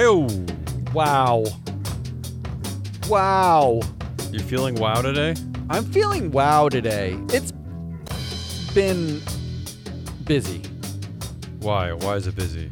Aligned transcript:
Hey, 0.00 0.06
Wow. 0.94 1.44
Wow. 3.06 3.80
you 4.32 4.38
feeling 4.38 4.76
wow 4.76 5.02
today? 5.02 5.34
I'm 5.68 5.84
feeling 5.84 6.30
wow 6.30 6.70
today. 6.70 7.18
It's 7.28 7.52
been 8.72 9.20
busy. 10.24 10.62
Why? 11.58 11.92
Why 11.92 12.14
is 12.16 12.26
it 12.26 12.34
busy? 12.34 12.70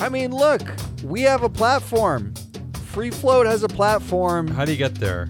I 0.00 0.08
mean, 0.08 0.32
look, 0.32 0.62
we 1.04 1.22
have 1.22 1.44
a 1.44 1.48
platform. 1.48 2.34
Free 2.86 3.12
Float 3.12 3.46
has 3.46 3.62
a 3.62 3.68
platform. 3.68 4.48
How 4.48 4.64
do 4.64 4.72
you 4.72 4.78
get 4.78 4.96
there? 4.96 5.28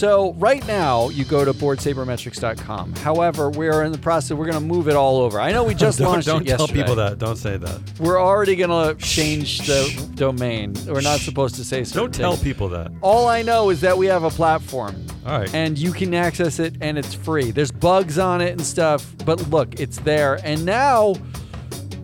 So 0.00 0.32
right 0.38 0.66
now, 0.66 1.10
you 1.10 1.26
go 1.26 1.44
to 1.44 1.52
boardsabermetrics.com. 1.52 2.94
However, 2.94 3.50
we 3.50 3.68
are 3.68 3.84
in 3.84 3.92
the 3.92 3.98
process. 3.98 4.34
We're 4.34 4.46
going 4.46 4.54
to 4.54 4.64
move 4.64 4.88
it 4.88 4.96
all 4.96 5.18
over. 5.18 5.38
I 5.38 5.52
know 5.52 5.62
we 5.62 5.74
just 5.74 5.98
don't 5.98 6.08
launched 6.12 6.26
don't 6.26 6.48
it 6.48 6.56
tell 6.56 6.66
people 6.66 6.94
that. 6.94 7.18
Don't 7.18 7.36
say 7.36 7.58
that. 7.58 7.82
We're 8.00 8.18
already 8.18 8.56
going 8.56 8.70
to 8.70 8.98
change 9.04 9.58
the 9.66 10.10
domain. 10.14 10.72
We're 10.86 11.02
not 11.02 11.20
supposed 11.20 11.56
to 11.56 11.64
say 11.64 11.84
Don't 11.84 12.14
tell 12.14 12.32
things. 12.32 12.42
people 12.42 12.70
that. 12.70 12.90
All 13.02 13.28
I 13.28 13.42
know 13.42 13.68
is 13.68 13.82
that 13.82 13.98
we 13.98 14.06
have 14.06 14.24
a 14.24 14.30
platform. 14.30 15.06
All 15.26 15.38
right. 15.38 15.54
and 15.54 15.76
you 15.76 15.92
can 15.92 16.14
access 16.14 16.60
it 16.60 16.76
and 16.80 16.96
it's 16.96 17.12
free. 17.12 17.50
There's 17.50 17.70
bugs 17.70 18.18
on 18.18 18.40
it 18.40 18.52
and 18.52 18.62
stuff, 18.62 19.14
but 19.26 19.50
look, 19.50 19.78
it's 19.78 19.98
there. 19.98 20.40
And 20.44 20.64
now 20.64 21.12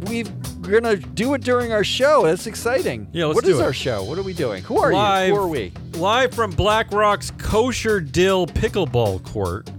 we've 0.02 0.30
we're 0.66 0.80
gonna 0.80 0.97
do 0.97 1.34
it 1.34 1.43
during 1.43 1.73
our 1.73 1.84
show. 1.84 2.25
That's 2.25 2.47
exciting. 2.47 3.09
Yeah, 3.12 3.27
let's 3.27 3.37
What 3.37 3.45
do 3.45 3.52
is 3.52 3.61
it. 3.61 3.62
our 3.65 3.73
show? 3.73 4.02
What 4.05 4.19
are 4.19 4.23
we 4.23 4.33
doing? 4.34 4.62
Who 4.65 4.79
are 4.79 4.92
live, 4.92 5.29
you? 5.29 5.34
Who 5.37 5.41
are 5.42 5.47
we? 5.48 5.73
Live 5.95 6.34
from 6.34 6.51
BlackRock's 6.51 7.30
Kosher 7.39 8.01
Dill 8.01 8.47
Pickleball 8.47 9.23
Court. 9.25 9.70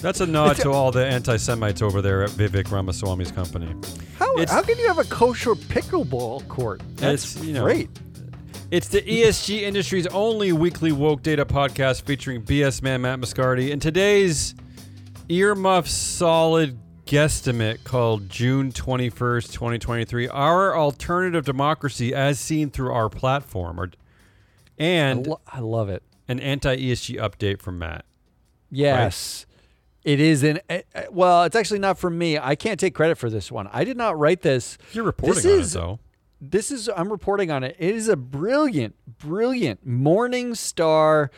That's 0.00 0.20
a 0.20 0.26
nod 0.26 0.56
to 0.56 0.70
all 0.70 0.90
the 0.90 1.04
anti-Semites 1.04 1.82
over 1.82 2.00
there 2.00 2.22
at 2.22 2.30
Vivek 2.30 2.70
Ramaswamy's 2.70 3.30
company. 3.30 3.74
How, 4.18 4.32
It's- 4.38 4.50
how 4.50 4.62
can 4.62 4.78
you 4.78 4.86
have 4.88 4.98
a 4.98 5.04
kosher 5.04 5.54
pickleball 5.54 6.48
court? 6.48 6.80
That's 6.96 7.36
It's, 7.36 7.44
you 7.44 7.52
know, 7.52 7.64
great. 7.64 7.90
It's 8.70 8.88
the 8.88 9.02
ESG 9.02 9.60
industry's 9.62 10.06
only 10.06 10.52
weekly 10.52 10.92
woke 10.92 11.22
data 11.22 11.44
podcast 11.44 12.02
featuring 12.02 12.42
BS 12.42 12.82
man 12.82 13.02
Matt 13.02 13.20
Moscardi 13.20 13.72
and 13.72 13.82
today's 13.82 14.54
earmuff 15.28 15.86
solid 15.86 16.78
guesstimate 17.14 17.82
called 17.82 18.28
June 18.30 18.70
21st, 18.70 19.52
2023, 19.52 20.28
our 20.28 20.76
alternative 20.76 21.44
democracy 21.44 22.14
as 22.14 22.38
seen 22.38 22.70
through 22.70 22.92
our 22.92 23.08
platform 23.08 23.80
or, 23.80 23.90
I, 24.78 24.84
and 24.84 25.26
lo- 25.26 25.40
I 25.48 25.58
love 25.58 25.88
it. 25.88 26.04
an 26.28 26.38
anti-ESG 26.38 27.16
update 27.16 27.60
from 27.60 27.80
Matt. 27.80 28.04
Yes. 28.70 29.44
It 30.04 30.20
is 30.20 30.44
an 30.44 30.60
eh, 30.70 30.82
eh, 30.94 31.06
well. 31.10 31.42
It's 31.42 31.56
actually 31.56 31.80
not 31.80 31.98
from 31.98 32.16
me. 32.16 32.38
I 32.38 32.54
can't 32.54 32.78
take 32.78 32.94
credit 32.94 33.18
for 33.18 33.28
this 33.28 33.50
one. 33.50 33.68
I 33.72 33.82
did 33.84 33.96
not 33.96 34.16
write 34.16 34.42
this. 34.42 34.78
You're 34.92 35.04
reporting 35.04 35.42
This 35.42 35.46
on 35.46 35.58
is- 35.60 35.74
it 35.74 35.78
though. 35.78 35.98
This 36.40 36.70
is 36.70 36.88
I'm 36.96 37.10
reporting 37.10 37.50
on 37.50 37.62
it. 37.64 37.76
It 37.78 37.94
is 37.94 38.08
a 38.08 38.16
brilliant, 38.16 38.94
brilliant 39.18 39.86
Morningstar. 39.86 41.28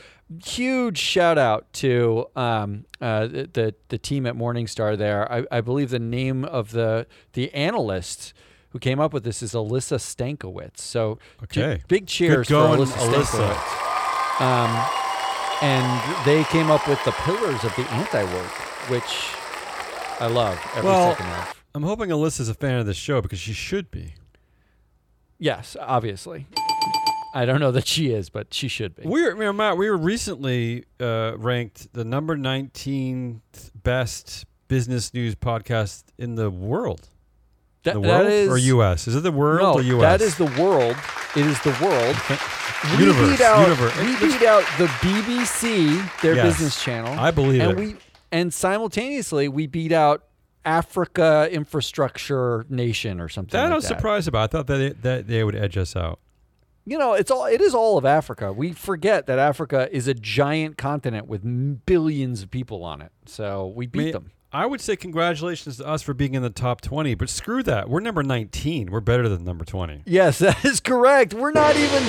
Huge 0.45 0.97
shout 0.97 1.37
out 1.39 1.71
to 1.75 2.27
um, 2.37 2.85
uh, 3.01 3.27
the, 3.27 3.75
the 3.89 3.99
team 3.99 4.27
at 4.27 4.35
Morningstar. 4.35 4.97
There, 4.97 5.31
I, 5.31 5.45
I 5.51 5.61
believe 5.61 5.91
the 5.91 5.99
name 5.99 6.45
of 6.45 6.71
the 6.71 7.07
the 7.35 7.53
analyst 7.53 8.33
who 8.71 8.79
came 8.79 8.99
up 9.01 9.13
with 9.13 9.25
this 9.25 9.43
is 9.43 9.53
Alyssa 9.53 9.99
Stankiewicz. 9.99 10.79
So, 10.79 11.19
Okay. 11.43 11.83
big 11.89 12.07
cheers 12.07 12.49
for 12.49 12.55
Alyssa, 12.55 12.97
Alyssa. 12.97 13.55
Stankiewicz. 13.55 14.41
Um, 14.41 14.87
and 15.61 16.25
they 16.27 16.45
came 16.45 16.71
up 16.71 16.89
with 16.89 17.03
the 17.05 17.13
pillars 17.13 17.63
of 17.65 17.75
the 17.77 17.83
anti-woke, 17.91 18.91
which 18.91 19.29
I 20.21 20.27
love 20.29 20.59
every 20.75 20.89
Well- 20.89 21.11
second 21.15 21.27
of. 21.27 21.55
I'm 21.75 21.83
hoping 21.83 22.09
Alyssa's 22.11 22.49
a 22.49 22.55
fan 22.55 22.79
of 22.81 22.87
this 22.87 22.97
show 22.97 23.21
because 23.21 23.39
she 23.39 23.53
should 23.53 23.91
be. 23.91 24.15
Yes, 25.43 25.77
obviously. 25.81 26.47
I 27.35 27.47
don't 27.47 27.59
know 27.59 27.73
that 27.73 27.85
she 27.87 28.13
is, 28.13 28.31
but 28.31 28.55
she 28.55 28.69
should 28.69 28.95
be. 28.95 29.03
We 29.05 29.23
were, 29.35 29.53
Matt, 29.53 29.77
we 29.77 29.91
were 29.91 29.97
recently 29.97 30.85
uh, 31.01 31.33
ranked 31.37 31.93
the 31.95 32.05
number 32.05 32.37
19th 32.37 33.41
best 33.75 34.45
business 34.69 35.13
news 35.13 35.35
podcast 35.35 36.05
in 36.17 36.37
the 36.37 36.49
world. 36.49 37.09
That- 37.83 37.95
the 37.95 38.01
world 38.01 38.27
is 38.29 38.49
or 38.49 38.59
U.S. 38.59 39.09
Is 39.09 39.17
it 39.17 39.25
the 39.25 39.33
world 39.33 39.63
no, 39.63 39.73
or 39.75 39.83
U.S.? 39.83 40.21
that 40.21 40.25
is 40.25 40.37
the 40.37 40.63
world. 40.63 40.97
It 41.35 41.45
is 41.47 41.61
the 41.63 41.77
world. 41.83 42.15
We 42.97 43.05
Universe, 43.07 43.31
beat 43.31 43.41
out, 43.45 43.63
universe. 43.63 43.97
We 43.99 44.29
beat 44.29 44.43
out 44.47 44.65
the 44.79 44.87
BBC, 44.87 46.21
their 46.21 46.35
Yes, 46.37 46.47
business 46.59 46.83
channel. 46.83 47.19
I 47.19 47.31
believe 47.33 47.61
and 47.63 47.73
it. 47.73 47.77
we 47.79 47.97
and 48.31 48.53
simultaneously 48.55 49.49
we 49.49 49.67
beat 49.67 49.91
out 49.93 50.25
Africa 50.65 51.49
Infrastructure 51.51 52.65
Nation 52.69 53.21
or 53.21 53.29
something. 53.29 53.53
that 53.53 53.65
like 53.65 53.73
I 53.73 53.75
was 53.77 53.87
surprised 53.87 54.29
about. 54.29 54.43
I 54.43 54.47
thought 54.59 54.67
that 54.69 54.81
it, 54.81 55.03
that 55.03 55.27
they 55.27 55.45
would 55.45 55.57
edge 55.57 55.77
us 55.77 55.97
out. 55.97 56.21
You 56.85 56.99
know, 56.99 57.13
it's 57.15 57.31
all. 57.31 57.47
It 57.47 57.61
is 57.61 57.75
all 57.75 57.97
of 57.97 58.05
Africa. 58.05 58.53
We 58.53 58.73
forget 58.73 59.27
that 59.27 59.39
Africa 59.39 59.89
is 59.93 60.09
a 60.09 60.15
giant 60.15 60.77
continent 60.77 61.29
with 61.29 61.87
billions 61.87 62.43
of 62.43 62.51
people 62.51 62.83
on 62.83 63.01
it. 63.01 63.13
So 63.27 63.73
we 63.77 63.87
beat 63.87 64.01
I 64.01 64.05
mean, 64.05 64.13
them. 64.13 64.31
I 64.55 64.67
would 64.67 64.81
say 64.81 64.97
congratulations 64.97 65.79
to 65.79 65.87
us 65.87 66.03
for 66.03 66.13
being 66.13 66.35
in 66.35 66.43
the 66.43 66.51
top 66.51 66.83
20, 66.83 67.15
but 67.15 67.31
screw 67.31 67.63
that. 67.63 67.89
We're 67.89 68.01
number 68.01 68.23
19. 68.23 68.91
We're 68.91 69.01
better 69.01 69.27
than 69.27 69.45
number 69.45 69.65
20. 69.65 70.03
Yes, 70.05 70.39
that 70.41 70.63
is 70.65 70.81
correct. 70.81 71.33
We're 71.35 71.53
not 71.53 71.77
even. 71.77 72.03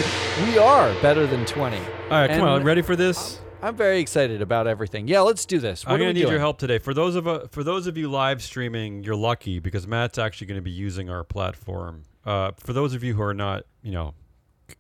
We 0.46 0.58
are 0.58 0.94
better 1.02 1.26
than 1.28 1.46
twenty. 1.46 1.78
All 1.78 2.10
right, 2.20 2.30
come 2.32 2.42
on. 2.42 2.58
And- 2.58 2.66
Ready 2.66 2.82
for 2.82 2.96
this? 2.96 3.40
I'm 3.64 3.78
very 3.78 4.00
excited 4.00 4.42
about 4.42 4.68
everything. 4.68 5.08
Yeah, 5.08 5.22
let's 5.22 5.46
do 5.46 5.60
this. 5.60 5.86
What 5.86 5.94
I'm 5.94 6.00
gonna 6.00 6.14
need 6.14 6.22
doing? 6.22 6.32
your 6.32 6.40
help 6.40 6.58
today. 6.58 6.80
For 6.80 6.94
those 6.94 7.16
of 7.16 7.28
uh, 7.28 7.48
for 7.48 7.64
those 7.64 7.88
of 7.88 7.98
you 7.98 8.10
live 8.10 8.44
streaming, 8.44 9.04
you're 9.04 9.16
lucky 9.16 9.60
because 9.60 9.88
Matt's 9.88 10.18
actually 10.18 10.48
going 10.48 10.58
to 10.58 10.62
be 10.62 10.72
using 10.72 11.10
our 11.10 11.24
platform. 11.24 12.04
Uh, 12.26 12.52
for 12.58 12.74
those 12.74 12.94
of 12.94 13.04
you 13.04 13.14
who 13.14 13.22
are 13.22 13.34
not, 13.34 13.64
you 13.82 13.92
know, 13.92 14.14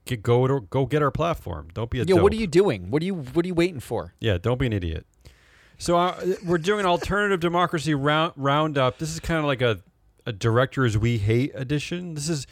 g- 0.05 0.17
go 0.17 0.47
to, 0.47 0.61
go 0.69 0.85
get 0.85 1.01
our 1.01 1.11
platform. 1.11 1.69
Don't 1.73 1.89
be 1.89 2.01
a 2.01 2.03
Yeah, 2.03 2.15
what 2.15 2.33
are 2.33 2.37
you 2.37 2.47
doing? 2.47 2.91
What 2.91 3.01
are 3.01 3.05
you 3.05 3.15
What 3.15 3.45
are 3.45 3.47
you 3.47 3.55
waiting 3.55 3.79
for? 3.79 4.13
Yeah, 4.19 4.37
don't 4.37 4.59
be 4.59 4.65
an 4.65 4.73
idiot. 4.73 5.05
So 5.77 5.97
uh, 5.97 6.35
we're 6.45 6.57
doing 6.57 6.81
an 6.81 6.85
alternative 6.85 7.39
democracy 7.39 7.93
round 7.93 8.33
roundup. 8.35 8.97
This 8.97 9.13
is 9.13 9.19
kind 9.19 9.39
of 9.39 9.45
like 9.45 9.61
a 9.61 9.79
a 10.25 10.33
directors 10.33 10.97
we 10.97 11.17
hate 11.17 11.51
edition. 11.53 12.15
This 12.15 12.27
is 12.27 12.47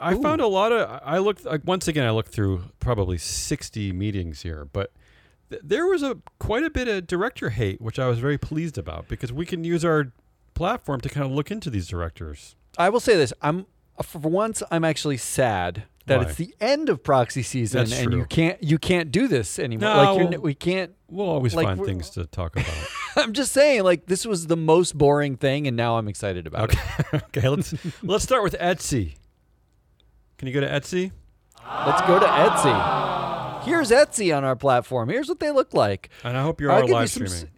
I 0.00 0.14
Ooh. 0.14 0.22
found 0.22 0.40
a 0.40 0.46
lot 0.46 0.70
of 0.72 1.00
I 1.04 1.18
looked 1.18 1.44
like, 1.44 1.62
once 1.64 1.88
again 1.88 2.06
I 2.06 2.10
looked 2.10 2.30
through 2.32 2.62
probably 2.80 3.18
60 3.18 3.92
meetings 3.92 4.42
here, 4.42 4.64
but 4.64 4.92
th- 5.50 5.62
there 5.64 5.86
was 5.86 6.02
a 6.02 6.18
quite 6.38 6.64
a 6.64 6.70
bit 6.70 6.88
of 6.88 7.06
director 7.06 7.50
hate, 7.50 7.80
which 7.80 7.98
I 7.98 8.08
was 8.08 8.18
very 8.18 8.38
pleased 8.38 8.78
about 8.78 9.08
because 9.08 9.32
we 9.32 9.46
can 9.46 9.64
use 9.64 9.84
our 9.84 10.12
platform 10.54 11.00
to 11.02 11.08
kind 11.08 11.26
of 11.26 11.32
look 11.32 11.50
into 11.50 11.70
these 11.70 11.88
directors. 11.88 12.56
I 12.78 12.88
will 12.88 13.00
say 13.00 13.16
this. 13.16 13.32
I'm 13.42 13.66
uh, 13.98 14.02
for 14.02 14.18
once. 14.18 14.62
I'm 14.70 14.84
actually 14.84 15.16
sad 15.16 15.84
that 16.06 16.18
Why? 16.18 16.24
it's 16.24 16.34
the 16.36 16.54
end 16.60 16.88
of 16.88 17.02
proxy 17.02 17.42
season 17.42 17.86
That's 17.86 18.00
and 18.00 18.12
you 18.12 18.24
can't 18.26 18.62
you 18.62 18.78
can't 18.78 19.10
do 19.10 19.26
this 19.28 19.58
anymore. 19.58 19.88
No, 19.94 19.96
like 19.96 20.18
you're, 20.18 20.30
well- 20.30 20.40
we 20.40 20.54
can't. 20.54 20.92
We'll 21.08 21.28
always 21.28 21.54
Like, 21.54 21.66
find 21.66 21.84
things 21.84 22.10
to 22.10 22.26
talk 22.26 22.56
about. 22.56 22.74
I'm 23.16 23.32
just 23.32 23.52
saying, 23.52 23.84
like 23.84 24.06
this 24.06 24.26
was 24.26 24.48
the 24.48 24.56
most 24.56 24.98
boring 24.98 25.36
thing, 25.36 25.68
and 25.68 25.76
now 25.76 25.96
I'm 25.96 26.08
excited 26.08 26.46
about 26.46 26.72
it. 26.72 26.78
okay, 27.00 27.20
okay. 27.38 27.48
Let's 27.48 27.74
let's 28.02 28.24
start 28.24 28.42
with 28.42 28.56
Etsy. 28.58 29.14
Can 30.38 30.48
you 30.48 30.54
go 30.54 30.60
to 30.60 30.68
Etsy? 30.68 31.12
Let's 31.86 32.02
go 32.02 32.18
to 32.18 32.26
Etsy. 32.26 33.23
Here's 33.64 33.90
Etsy 33.90 34.36
on 34.36 34.44
our 34.44 34.56
platform. 34.56 35.08
Here's 35.08 35.28
what 35.28 35.40
they 35.40 35.50
look 35.50 35.74
like. 35.74 36.10
And 36.22 36.36
I 36.36 36.42
hope 36.42 36.60
you're 36.60 36.70
all 36.72 36.80
give 36.82 36.88
you 36.90 36.94
live 36.96 37.10
some. 37.10 37.22
s- 37.24 37.32
streaming. 37.32 37.50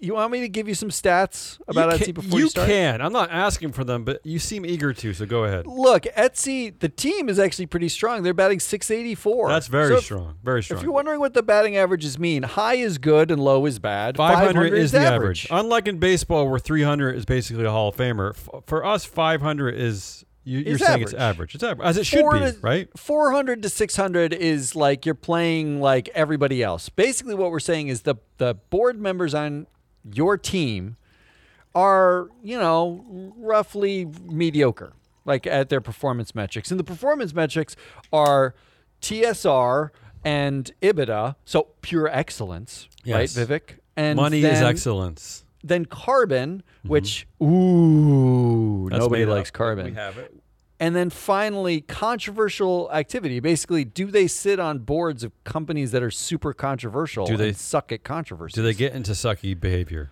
You 0.00 0.14
want 0.14 0.32
me 0.32 0.40
to 0.40 0.48
give 0.48 0.66
you 0.66 0.72
some 0.74 0.88
stats 0.88 1.58
about 1.68 2.00
you 2.00 2.06
Etsy 2.06 2.14
before 2.14 2.38
you 2.38 2.44
you 2.46 2.48
start? 2.50 2.68
can. 2.68 3.02
I'm 3.02 3.12
not 3.12 3.30
asking 3.30 3.72
for 3.72 3.84
them, 3.84 4.02
but 4.06 4.18
you 4.24 4.38
seem 4.38 4.64
eager 4.64 4.94
to, 4.94 5.12
so 5.12 5.26
go 5.26 5.44
ahead. 5.44 5.66
Look, 5.66 6.04
Etsy, 6.16 6.72
the 6.80 6.88
team 6.88 7.28
is 7.28 7.38
actually 7.38 7.66
pretty 7.66 7.90
strong. 7.90 8.22
They're 8.22 8.32
batting 8.32 8.60
684. 8.60 9.50
That's 9.50 9.66
very 9.66 9.88
So 9.88 9.94
if- 9.96 10.04
strong. 10.04 10.36
Very 10.42 10.62
strong. 10.62 10.78
If 10.78 10.84
you're 10.84 10.92
wondering 10.94 11.20
what 11.20 11.34
the 11.34 11.42
batting 11.42 11.76
averages 11.76 12.18
mean, 12.18 12.44
high 12.44 12.76
is 12.76 12.96
good 12.96 13.30
and 13.30 13.38
low 13.44 13.66
is 13.66 13.78
bad. 13.78 14.16
500 14.16 14.72
is 14.72 14.92
the 14.92 15.00
average. 15.00 15.44
average. 15.44 15.48
Unlike 15.50 15.88
in 15.88 15.98
baseball, 15.98 16.48
where 16.48 16.58
300 16.58 17.14
is 17.14 17.26
basically 17.26 17.66
a 17.66 17.70
Hall 17.70 17.88
of 17.90 17.96
Famer, 17.96 18.30
f- 18.30 18.48
for 18.66 18.86
us, 18.86 19.04
500 19.04 19.74
is 19.74 20.24
you, 20.44 20.58
you're 20.60 20.74
It's 20.74 20.84
saying 20.86 21.02
it's 21.02 21.12
average. 21.14 21.20
average. 21.36 21.54
It's 21.56 21.64
average, 21.64 21.86
as 21.88 21.96
it 21.96 22.04
should 22.06 22.28
be, 22.30 22.38
to- 22.38 22.56
right? 22.62 22.88
400 22.98 23.62
to 23.62 23.68
600 23.68 24.32
is 24.32 24.76
like 24.76 25.04
you're 25.06 25.14
playing 25.14 25.80
like 25.80 26.08
everybody 26.10 26.62
else. 26.62 26.88
Basically, 26.88 27.34
what 27.34 27.50
we're 27.50 27.60
saying 27.60 27.88
is 27.88 28.02
the 28.02 28.16
the 28.38 28.54
board 28.70 29.00
members 29.00 29.34
on 29.34 29.66
your 30.12 30.36
team 30.36 30.96
are, 31.74 32.28
you 32.42 32.58
know, 32.58 33.32
roughly 33.36 34.04
mediocre, 34.24 34.92
like 35.24 35.46
at 35.46 35.68
their 35.70 35.80
performance 35.80 36.34
metrics. 36.34 36.70
And 36.70 36.78
the 36.78 36.84
performance 36.84 37.34
metrics 37.34 37.74
are 38.12 38.54
TSR 39.00 39.90
and 40.24 40.70
EBITDA, 40.80 41.36
so 41.44 41.68
pure 41.82 42.08
excellence, 42.08 42.88
Yes. 43.04 43.36
right, 43.36 43.48
Vivek? 43.48 43.78
And 43.96 44.16
Money 44.16 44.42
is 44.42 44.60
excellence. 44.62 45.43
Then 45.66 45.86
carbon, 45.86 46.62
which 46.82 47.26
ooh, 47.42 48.88
That's 48.90 49.00
nobody 49.00 49.24
made 49.24 49.30
up. 49.30 49.36
likes 49.38 49.50
carbon. 49.50 49.86
We 49.86 49.92
have 49.94 50.18
it. 50.18 50.34
And 50.80 50.94
then 50.94 51.08
finally, 51.08 51.80
controversial 51.80 52.90
activity. 52.92 53.40
Basically, 53.40 53.84
do 53.84 54.06
they 54.10 54.26
sit 54.26 54.58
on 54.60 54.80
boards 54.80 55.22
of 55.24 55.32
companies 55.44 55.92
that 55.92 56.02
are 56.02 56.10
super 56.10 56.52
controversial 56.52 57.24
Do 57.26 57.36
they- 57.36 57.48
and 57.48 57.56
suck 57.56 57.92
at 57.92 58.02
controversy? 58.04 58.54
Do 58.56 58.62
they 58.62 58.74
get 58.74 58.92
into 58.92 59.12
sucky 59.12 59.58
behavior? 59.58 60.10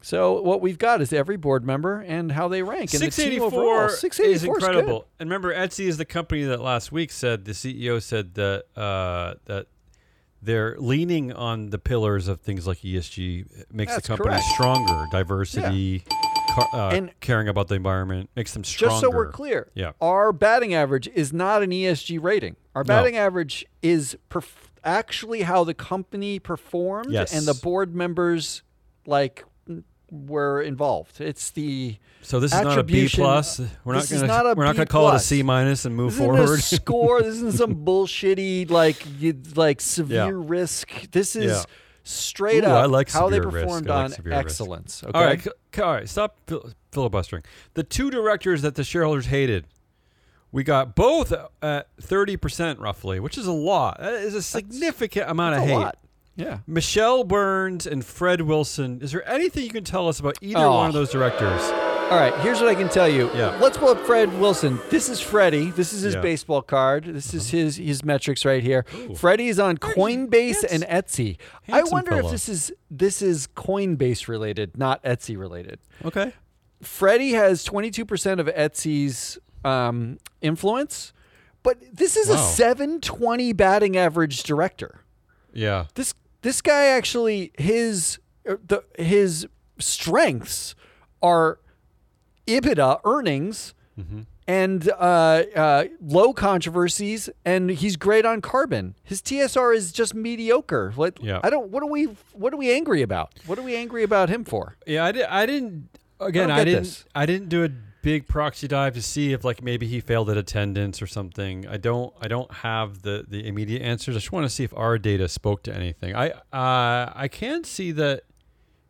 So 0.00 0.40
what 0.42 0.60
we've 0.60 0.78
got 0.78 1.00
is 1.00 1.12
every 1.12 1.36
board 1.36 1.64
member 1.64 2.00
and 2.00 2.32
how 2.32 2.48
they 2.48 2.62
rank. 2.62 2.92
And 2.94 3.00
the 3.02 3.06
team 3.06 3.10
684 3.40 3.46
overall, 3.62 3.86
is 3.86 3.98
684 3.98 4.38
's 4.60 4.62
good. 4.62 4.68
incredible. 4.68 5.06
And 5.20 5.28
remember, 5.28 5.52
Etsy 5.54 5.86
is 5.88 5.96
the 5.98 6.04
company 6.04 6.44
that 6.44 6.60
last 6.60 6.90
week 6.92 7.10
said 7.10 7.44
the 7.44 7.52
CEO 7.52 8.00
said 8.02 8.34
that 8.34 8.64
uh, 8.76 9.34
that 9.46 9.66
they're 10.42 10.76
leaning 10.78 11.32
on 11.32 11.70
the 11.70 11.78
pillars 11.78 12.28
of 12.28 12.40
things 12.40 12.66
like 12.66 12.78
ESG 12.78 13.46
makes 13.72 13.92
That's 13.92 14.06
the 14.06 14.08
company 14.16 14.30
correct. 14.30 14.44
stronger, 14.54 15.06
diversity, 15.10 16.04
car, 16.50 16.66
uh, 16.72 16.90
And- 16.90 17.10
caring 17.20 17.48
about 17.48 17.68
the 17.68 17.74
environment 17.74 18.30
makes 18.36 18.52
them 18.54 18.64
stronger. 18.64 18.90
Just 18.92 19.00
so 19.00 19.10
we're 19.10 19.30
clear, 19.32 19.70
Yeah. 19.74 19.92
our 20.00 20.32
batting 20.32 20.74
average 20.74 21.08
is 21.08 21.32
not 21.32 21.62
an 21.62 21.70
ESG 21.72 22.18
rating. 22.18 22.56
Our 22.74 22.84
No. 22.84 22.88
batting 22.88 23.16
average 23.16 23.66
is 23.82 24.16
perf- 24.30 24.68
actually 24.84 25.42
how 25.42 25.64
the 25.64 25.74
company 25.74 26.38
performed 26.38 27.10
Yes. 27.10 27.32
and 27.36 27.44
the 27.46 27.54
board 27.54 27.94
members 27.94 28.62
like 29.06 29.44
were 30.10 30.62
involved. 30.62 31.20
It's 31.20 31.50
the 31.50 31.96
So 32.22 32.40
this 32.40 32.52
is 32.54 32.60
not 32.62 32.78
a 32.78 32.82
B 32.82 33.08
plus. 33.08 33.60
We're 33.84 33.94
not 33.94 34.08
going 34.08 34.22
to 34.22 34.54
we're 34.56 34.64
not 34.64 34.76
going 34.76 34.86
to 34.86 34.92
call 34.92 35.10
it 35.10 35.16
a 35.16 35.18
C 35.18 35.42
minus 35.42 35.84
and 35.84 35.94
move 35.94 36.12
this 36.12 36.20
isn't 36.20 36.34
forward. 36.36 36.58
a 36.58 36.62
score. 36.62 37.22
this 37.22 37.34
isn't 37.36 37.52
some 37.54 37.84
bullshitty 37.84 38.70
like 38.70 39.04
you, 39.20 39.40
like 39.54 39.80
severe 39.80 40.36
risk. 40.36 41.10
This 41.10 41.36
is 41.36 41.52
Yeah. 41.52 41.62
straight 42.04 42.64
Ooh, 42.64 42.68
up 42.68 42.84
I 42.84 42.86
like 42.86 43.10
how 43.10 43.28
they 43.28 43.40
performed 43.40 43.86
like 43.88 44.18
on 44.26 44.32
excellence. 44.32 45.04
Okay. 45.04 45.18
All 45.18 45.24
right, 45.24 45.46
all 45.78 45.92
right. 45.92 46.08
Stop 46.08 46.36
fil- 46.46 46.70
filibustering. 46.92 47.42
The 47.74 47.82
two 47.82 48.10
directors 48.10 48.62
that 48.62 48.74
the 48.76 48.84
shareholders 48.84 49.26
hated, 49.26 49.66
we 50.50 50.64
got 50.64 50.94
both 50.96 51.34
at 51.62 51.88
thirty 52.00 52.38
percent 52.38 52.78
roughly, 52.78 53.20
which 53.20 53.36
is 53.36 53.46
a 53.46 53.52
lot. 53.52 53.98
That 54.00 54.14
is 54.14 54.34
a 54.34 54.40
significant 54.42 55.30
amount 55.30 55.54
That's 55.56 55.64
of 55.64 55.70
a 55.70 55.72
hate. 55.74 55.84
lot. 55.84 55.98
Yeah. 56.38 56.58
Michele 56.66 57.24
Burns 57.24 57.84
and 57.86 58.04
Fred 58.04 58.40
Wilson. 58.42 59.00
Is 59.02 59.12
there 59.12 59.28
anything 59.28 59.64
you 59.64 59.70
can 59.70 59.82
tell 59.84 60.08
us 60.08 60.20
about 60.20 60.38
either 60.40 60.60
Oh. 60.60 60.72
one 60.76 60.86
of 60.86 60.92
those 60.94 61.10
directors? 61.10 61.60
All 62.10 62.16
right, 62.18 62.32
here's 62.40 62.58
what 62.60 62.68
I 62.70 62.74
can 62.74 62.88
tell 62.88 63.08
you. 63.08 63.28
Yeah. 63.34 63.58
Let's 63.60 63.76
pull 63.76 63.88
up 63.88 63.98
Fred 64.06 64.32
Wilson. 64.40 64.78
This 64.88 65.10
is 65.10 65.20
Freddie. 65.20 65.72
This 65.72 65.92
is 65.92 66.00
his 66.02 66.14
Yeah. 66.14 66.20
baseball 66.22 66.62
card. 66.62 67.04
This 67.04 67.34
is 67.34 67.50
his 67.50 67.76
his 67.76 68.02
metrics 68.04 68.44
right 68.46 68.62
here. 68.62 68.86
Ooh. 68.94 69.14
Freddie 69.14 69.48
is 69.48 69.58
on 69.58 69.76
Coinbase 69.76 70.64
and 70.70 70.84
Etsy. 70.84 71.36
I 71.68 71.82
wonder 71.82 72.18
if 72.20 72.30
this 72.30 72.48
is 72.48 72.72
this 72.90 73.20
is 73.20 73.46
Coinbase 73.48 74.26
related, 74.28 74.78
not 74.78 75.02
Etsy 75.04 75.36
related. 75.36 75.80
Okay. 76.04 76.32
Freddie 76.80 77.32
has 77.32 77.64
22% 77.64 78.38
of 78.38 78.46
Etsy's 78.46 79.36
um, 79.64 80.18
influence, 80.40 81.12
but 81.64 81.76
this 81.92 82.16
is 82.16 82.30
a 82.30 82.34
Wow. 82.34 82.38
720 82.38 83.52
batting 83.52 83.96
average 83.96 84.44
director. 84.44 85.00
Yeah. 85.52 85.86
This 85.94 86.14
this 86.42 86.60
guy 86.60 86.86
actually 86.86 87.52
his 87.58 88.18
uh, 88.48 88.56
the 88.66 88.84
his 88.98 89.46
strengths 89.78 90.74
are 91.22 91.58
EBITDA 92.46 93.00
earnings 93.04 93.74
Mm-hmm. 93.98 94.20
and 94.46 94.88
uh, 94.90 95.42
uh, 95.56 95.84
low 96.00 96.32
controversies, 96.32 97.28
and 97.44 97.68
he's 97.68 97.96
great 97.96 98.24
on 98.24 98.40
carbon. 98.40 98.94
His 99.02 99.20
TSR 99.20 99.74
is 99.74 99.90
just 99.90 100.14
mediocre. 100.14 100.92
What? 100.94 101.20
Yeah. 101.20 101.40
I 101.42 101.50
don't. 101.50 101.70
What 101.70 101.82
are 101.82 101.88
we? 101.88 102.04
What 102.32 102.54
are 102.54 102.56
we 102.56 102.70
angry 102.72 103.02
about? 103.02 103.32
What 103.46 103.58
are 103.58 103.62
we 103.62 103.74
angry 103.74 104.04
about 104.04 104.28
him 104.28 104.44
for? 104.44 104.76
Yeah, 104.86 105.04
I, 105.04 105.10
did, 105.10 105.24
I 105.24 105.46
didn't. 105.46 105.88
Again, 106.20 106.46
don't 106.48 106.58
I, 106.60 106.64
didn't. 106.64 106.84
this. 106.84 107.04
I 107.12 107.26
didn't 107.26 107.48
do 107.48 107.64
a 107.64 107.70
big 108.08 108.26
proxy 108.26 108.66
dive 108.66 108.94
to 108.94 109.02
see 109.02 109.34
if 109.34 109.44
like 109.44 109.62
maybe 109.62 109.86
he 109.86 110.00
failed 110.00 110.30
at 110.30 110.38
attendance 110.38 111.02
or 111.02 111.06
something. 111.06 111.68
I 111.68 111.76
don't. 111.76 112.10
I 112.18 112.26
don't 112.26 112.50
have 112.50 113.02
the 113.02 113.26
the 113.28 113.46
immediate 113.46 113.82
answers. 113.82 114.16
I 114.16 114.20
just 114.20 114.32
want 114.32 114.46
to 114.46 114.50
see 114.50 114.64
if 114.64 114.72
our 114.74 114.96
data 114.96 115.28
spoke 115.28 115.62
to 115.64 115.74
anything. 115.74 116.16
I 116.16 116.30
uh, 116.30 117.12
I 117.14 117.28
can 117.30 117.64
see 117.64 117.92
that 117.92 118.22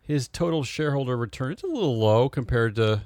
his 0.00 0.28
total 0.28 0.62
shareholder 0.62 1.16
return 1.16 1.52
is 1.52 1.64
a 1.64 1.66
little 1.66 1.98
low 1.98 2.28
compared 2.28 2.76
to. 2.76 3.02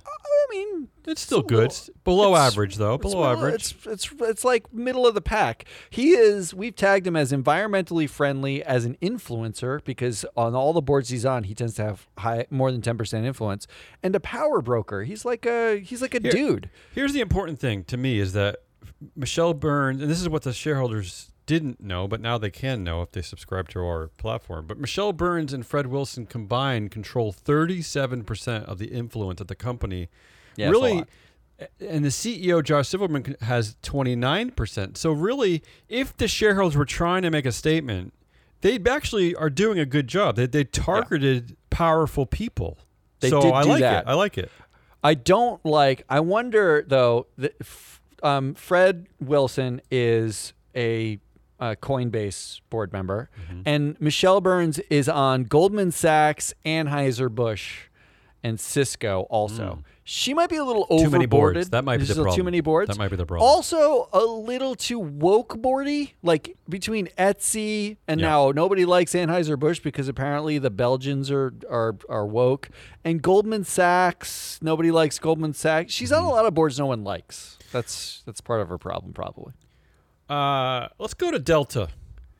I 0.53 0.55
mean, 0.55 0.89
It's 1.07 1.21
still 1.23 1.41
good. 1.43 1.51
little- 1.57 1.65
It's 1.67 1.91
below 2.05 2.37
average 2.37 2.77
though. 2.77 2.95
It's 2.95 3.03
Below 3.03 3.31
middle- 3.31 3.47
average. 3.47 3.55
It's 3.55 3.87
it's 3.87 4.15
it's 4.21 4.45
like 4.45 4.73
middle 4.73 5.07
of 5.07 5.15
the 5.15 5.21
pack. 5.23 5.65
He 5.89 6.11
is. 6.11 6.53
We've 6.53 6.77
tagged 6.77 7.07
him 7.07 7.17
as 7.17 7.33
environmentally 7.33 8.09
friendly 8.09 8.63
as 8.63 8.85
an 8.85 8.97
influencer 9.01 9.83
because 9.85 10.25
on 10.37 10.55
all 10.55 10.73
the 10.73 10.83
boards 10.83 11.09
he's 11.09 11.25
on, 11.25 11.45
he 11.45 11.55
tends 11.55 11.75
to 11.75 11.85
have 11.85 12.07
high 12.19 12.47
more 12.51 12.71
than 12.71 12.83
ten 12.83 12.99
percent 12.99 13.25
influence, 13.25 13.67
and 14.03 14.15
a 14.15 14.21
power 14.21 14.61
broker. 14.61 15.05
He's 15.05 15.25
like 15.25 15.47
a 15.47 15.79
he's 15.81 16.03
like 16.03 16.15
a 16.15 16.21
Here- 16.21 16.31
dude. 16.33 16.71
Here's 16.95 17.13
the 17.15 17.21
important 17.21 17.59
thing 17.59 17.85
to 17.85 17.97
me 17.97 18.19
is 18.19 18.33
that 18.35 18.57
Michele 19.17 19.55
Burns, 19.55 20.03
and 20.03 20.11
this 20.11 20.21
is 20.21 20.29
what 20.29 20.43
the 20.43 20.53
shareholders 20.53 21.31
didn't 21.45 21.81
know, 21.81 22.07
but 22.07 22.21
now 22.21 22.39
they 22.39 22.51
can 22.51 22.85
know 22.85 23.03
if 23.03 23.11
they 23.11 23.21
subscribe 23.23 23.69
to 23.69 23.81
our 23.81 24.07
platform. 24.17 24.65
But 24.67 24.79
Michele 24.79 25.13
Burns 25.13 25.53
and 25.53 25.67
Fred 25.67 25.89
Wilson 25.89 26.25
combined 26.25 26.93
control 26.93 27.33
37% 27.33 28.65
of 28.67 28.79
the 28.79 28.87
influence 28.87 29.41
at 29.41 29.49
the 29.49 29.57
company. 29.57 30.09
Yeah, 30.57 30.71
really, 30.71 31.05
and 31.81 32.05
the 32.05 32.09
CEO, 32.11 32.63
Josh 32.63 32.89
Silverman, 32.89 33.37
has 33.41 33.77
29%. 33.83 34.97
So, 34.97 35.13
really, 35.13 35.63
if 35.89 36.17
the 36.17 36.29
shareholders 36.29 36.77
were 36.77 36.85
trying 36.85 37.23
to 37.23 37.31
make 37.31 37.47
a 37.47 37.53
statement, 37.53 38.13
they 38.63 38.79
actually 38.89 39.35
are 39.35 39.51
doing 39.51 39.79
a 39.79 39.87
good 39.87 40.09
job. 40.09 40.37
They, 40.37 40.47
they 40.47 40.65
targeted 40.65 41.57
powerful 41.71 42.27
people. 42.27 42.79
They 43.21 43.31
so 43.31 43.41
did 43.41 43.53
I 43.53 43.63
like 43.63 43.81
that. 43.81 44.05
it. 44.05 44.09
I 44.09 44.15
like 44.15 44.39
it. 44.39 44.51
I 45.05 45.15
don't 45.15 45.65
like. 45.65 46.05
I 46.09 46.21
wonder 46.21 46.85
though. 46.87 47.27
That 47.39 47.55
um, 48.23 48.55
Fred 48.55 49.07
Wilson 49.21 49.81
is 49.91 50.53
a, 50.77 51.19
uh 51.61 51.75
Coinbase 51.81 52.61
board 52.71 52.93
member, 52.93 53.29
Mm-hmm. 53.51 53.63
and 53.67 54.01
Michele 54.01 54.41
Burns 54.41 54.79
is 54.91 55.09
on 55.09 55.45
Goldman 55.45 55.91
Sachs, 55.93 56.55
Anheuser 56.65 57.29
Busch, 57.33 57.89
and 58.45 58.59
Cisco. 58.61 59.23
Also, 59.31 59.83
she 60.05 60.35
might 60.35 60.49
be 60.51 60.57
a 60.57 60.65
little 60.65 60.87
Mm. 60.91 61.03
Too 61.05 61.11
many 61.11 61.27
boards. 61.27 61.71
That 61.71 61.85
might 61.85 61.99
be 61.99 62.05
There's 62.05 62.17
the 62.17 62.23
problem. 62.23 62.37
Too 62.37 62.43
many 62.45 62.61
boards. 62.61 62.89
That 62.89 62.99
might 62.99 63.11
be 63.11 63.17
the 63.17 63.25
problem. 63.27 63.49
Also, 63.49 64.09
a 64.13 64.21
little 64.25 64.75
too 64.75 64.99
woke 64.99 65.57
boardy, 65.61 66.15
like 66.23 66.57
between 66.69 67.07
Etsy 67.19 67.97
and 68.09 68.21
Yeah. 68.21 68.29
now 68.29 68.51
nobody 68.51 68.85
likes 68.85 69.13
Anheuser 69.13 69.59
Busch 69.59 69.79
because 69.81 70.09
apparently 70.09 70.59
the 70.59 70.71
Belgians 70.71 71.31
are 71.31 71.53
are 71.71 71.97
are 72.09 72.27
woke, 72.27 72.69
and 73.05 73.23
Goldman 73.23 73.65
Sachs 73.65 74.59
nobody 74.61 74.91
likes 74.91 75.19
Goldman 75.19 75.55
Sachs. 75.55 75.93
She's 75.93 76.11
Mm-hmm. 76.11 76.25
on 76.25 76.31
a 76.31 76.35
lot 76.35 76.47
of 76.47 76.55
boards 76.55 76.79
no 76.79 76.87
one 76.87 77.05
likes. 77.05 77.59
That's 77.73 78.23
that's 78.27 78.41
part 78.41 78.61
of 78.61 78.69
her 78.69 78.79
problem 78.79 79.13
probably. 79.13 79.53
Uh, 80.29 80.89
let's 80.99 81.15
go 81.15 81.31
to 81.31 81.39
Delta. 81.39 81.89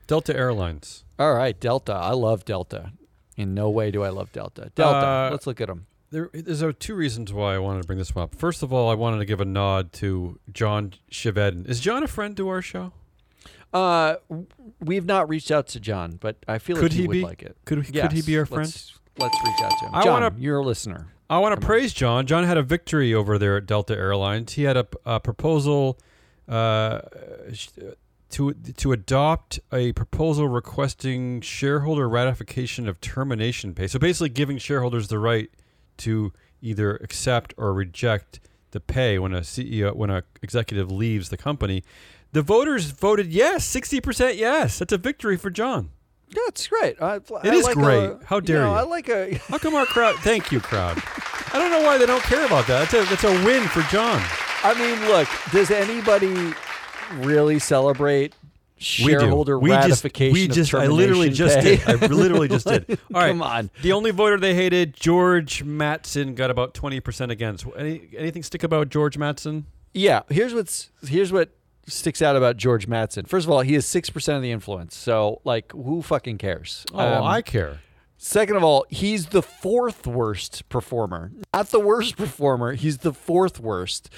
Delta 0.07 0.35
Airlines. 0.37 1.05
All 1.19 1.35
right, 1.35 1.59
Delta. 1.59 1.93
I 1.93 2.13
love 2.13 2.45
Delta. 2.45 2.93
In 3.37 3.55
no 3.55 3.71
way 3.71 3.91
do 3.91 4.03
I 4.03 4.09
love 4.11 4.33
Delta. 4.33 4.71
Delta. 4.75 5.07
Uh, 5.07 5.29
let's 5.31 5.47
look 5.47 5.61
at 5.61 5.69
them. 5.69 5.87
There, 6.13 6.29
there's 6.33 6.63
two 6.79 6.95
reasons 6.95 7.33
why 7.33 7.55
I 7.55 7.59
wanted 7.59 7.81
to 7.83 7.87
bring 7.87 7.99
this 7.99 8.15
one 8.15 8.25
up. 8.25 8.35
First 8.35 8.63
of 8.63 8.73
all, 8.73 8.91
I 8.91 8.95
wanted 8.95 9.19
to 9.19 9.25
give 9.25 9.41
a 9.41 9.45
nod 9.47 9.93
to 9.95 10.39
John 10.53 10.93
Chevedden. 11.11 11.67
Is 11.69 11.81
John 11.81 12.03
a 12.03 12.07
friend 12.07 12.37
to 12.37 12.49
our 12.49 12.61
show? 12.63 12.93
Uh, 13.73 14.17
we've 14.81 15.07
not 15.07 15.29
reached 15.31 15.51
out 15.51 15.67
to 15.69 15.81
John, 15.81 16.19
but 16.21 16.37
I 16.47 16.59
feel 16.59 16.77
Could 16.77 16.85
like 16.85 16.93
he, 16.93 17.01
he 17.03 17.09
would 17.09 17.13
be? 17.15 17.23
like 17.23 17.43
it. 17.43 17.57
Could, 17.65 17.85
could 17.93 18.13
he 18.13 18.21
be 18.21 18.37
our 18.39 18.45
friend? 18.45 18.67
Let's, 18.67 18.99
let's 19.19 19.39
reach 19.45 19.63
out 19.63 19.73
to 19.79 19.87
him. 19.87 19.95
I 19.95 20.03
John, 20.05 20.23
wanna- 20.23 20.35
you're 20.39 20.59
a 20.59 20.63
listener. 20.65 21.09
I 21.31 21.39
want 21.39 21.53
to 21.53 21.57
Come 21.57 21.65
on. 21.65 21.67
praise 21.67 21.95
John. 21.95 22.27
John 22.27 22.45
had 22.45 22.59
a 22.59 22.63
victory 22.63 23.15
over 23.15 23.39
there 23.39 23.57
at 23.57 23.65
Delta 23.65 23.97
Airlines. 23.97 24.53
He 24.53 24.65
had 24.65 24.77
a, 24.77 24.87
a 25.07 25.19
proposal 25.19 25.99
uh, 26.47 27.01
to 28.31 28.53
to 28.53 28.93
adopt 28.93 29.59
a 29.73 29.93
proposal 29.93 30.49
requesting 30.49 31.41
shareholder 31.41 32.07
ratification 32.07 32.87
of 32.87 33.01
termination 33.01 33.75
pay. 33.75 33.87
So 33.87 33.99
basically, 33.99 34.29
giving 34.29 34.59
shareholders 34.59 35.09
the 35.09 35.19
right 35.19 35.51
to 35.99 36.33
either 36.61 36.97
accept 36.97 37.55
or 37.57 37.73
reject 37.75 38.41
the 38.71 38.81
pay 38.81 39.19
when 39.19 39.33
a 39.35 39.41
CEO 39.41 39.95
when 39.95 40.11
a 40.11 40.23
executive 40.43 40.91
leaves 40.91 41.29
the 41.29 41.37
company. 41.37 41.83
The 42.33 42.43
voters 42.43 42.87
voted 42.91 43.33
yes, 43.33 43.65
sixty 43.67 44.01
percent 44.01 44.37
yes. 44.37 44.79
That's 44.79 44.93
a 44.93 44.99
victory 44.99 45.37
for 45.37 45.51
John. 45.51 45.91
Yeah, 46.31 46.41
it's 46.49 46.67
great. 46.67 47.01
I, 47.01 47.17
It 47.17 47.31
I 47.45 47.49
is 47.55 47.65
like 47.65 47.75
great. 47.75 48.05
A, 48.05 48.19
How 48.25 48.41
dare 48.41 48.61
know, 48.63 48.71
you. 48.73 48.79
I 48.79 48.83
like 48.83 49.09
a. 49.11 49.35
How 49.49 49.59
come 49.59 49.75
our 49.75 49.85
crowd? 49.85 50.17
Thank 50.21 50.51
you, 50.51 50.61
crowd. 50.61 50.97
I 51.53 51.59
don't 51.59 51.71
know 51.71 51.83
why 51.83 51.99
they 51.99 52.07
don't 52.07 52.23
care 52.23 52.47
about 52.47 52.67
that. 52.69 52.89
That's 52.91 52.95
a 52.95 53.11
that's 53.11 53.25
a 53.25 53.45
win 53.45 53.69
for 53.69 53.83
John. 53.91 54.23
I 54.65 54.73
mean, 54.79 55.09
look. 55.09 55.29
Does 55.53 55.71
anybody 55.71 56.55
really 57.17 57.59
celebrate 57.59 58.35
shareholder 58.83 59.59
we 59.59 59.71
ratification? 59.71 60.35
Just, 60.35 60.49
we 60.49 60.55
just, 60.55 60.75
I 60.75 60.87
literally 60.87 61.31
termination 61.31 61.35
just 61.35 61.87
did. 61.87 62.03
I 62.03 62.07
literally 62.07 62.49
just 62.49 62.67
did. 62.67 62.89
All 63.15 63.21
right. 63.21 63.29
Come 63.29 63.43
on. 63.43 63.71
The 63.83 63.93
only 63.93 64.11
voter 64.11 64.39
they 64.39 64.55
hated, 64.55 64.95
George 64.95 65.65
Mattson, 65.65 66.35
got 66.35 66.51
about 66.51 66.75
twenty 66.75 67.01
percent 67.01 67.33
against. 67.33 67.67
Any 67.77 68.09
anything 68.17 68.43
stick 68.43 68.63
about 68.63 68.89
George 68.89 69.19
Mattson? 69.19 69.65
Yeah. 69.95 70.23
Here's 70.29 70.55
what's 70.55 70.91
here's 71.07 71.33
what 71.33 71.51
sticks 71.87 72.23
out 72.23 72.37
about 72.37 72.57
George 72.57 72.89
Mattson. 72.89 73.27
First 73.27 73.47
of 73.47 73.51
all, 73.51 73.61
he 73.61 73.75
is 73.75 73.87
six 73.87 74.11
percent 74.11 74.37
of 74.37 74.43
the 74.43 74.51
influence. 74.53 74.97
So, 74.97 75.41
like, 75.45 75.73
who 75.73 76.03
fucking 76.03 76.39
cares? 76.39 76.85
Oh, 76.93 76.99
Um, 76.99 77.25
I 77.25 77.43
care. 77.43 77.81
Second 78.25 78.55
of 78.57 78.63
all, 78.63 78.87
he's 78.89 79.27
the 79.27 79.43
fourth 79.43 80.07
worst 80.07 80.69
performer. 80.69 81.33
Not 81.53 81.71
the 81.71 81.81
worst 81.81 82.17
performer. 82.17 82.75
He's 82.75 82.99
the 82.99 83.13
fourth 83.13 83.59
worst. 83.59 84.11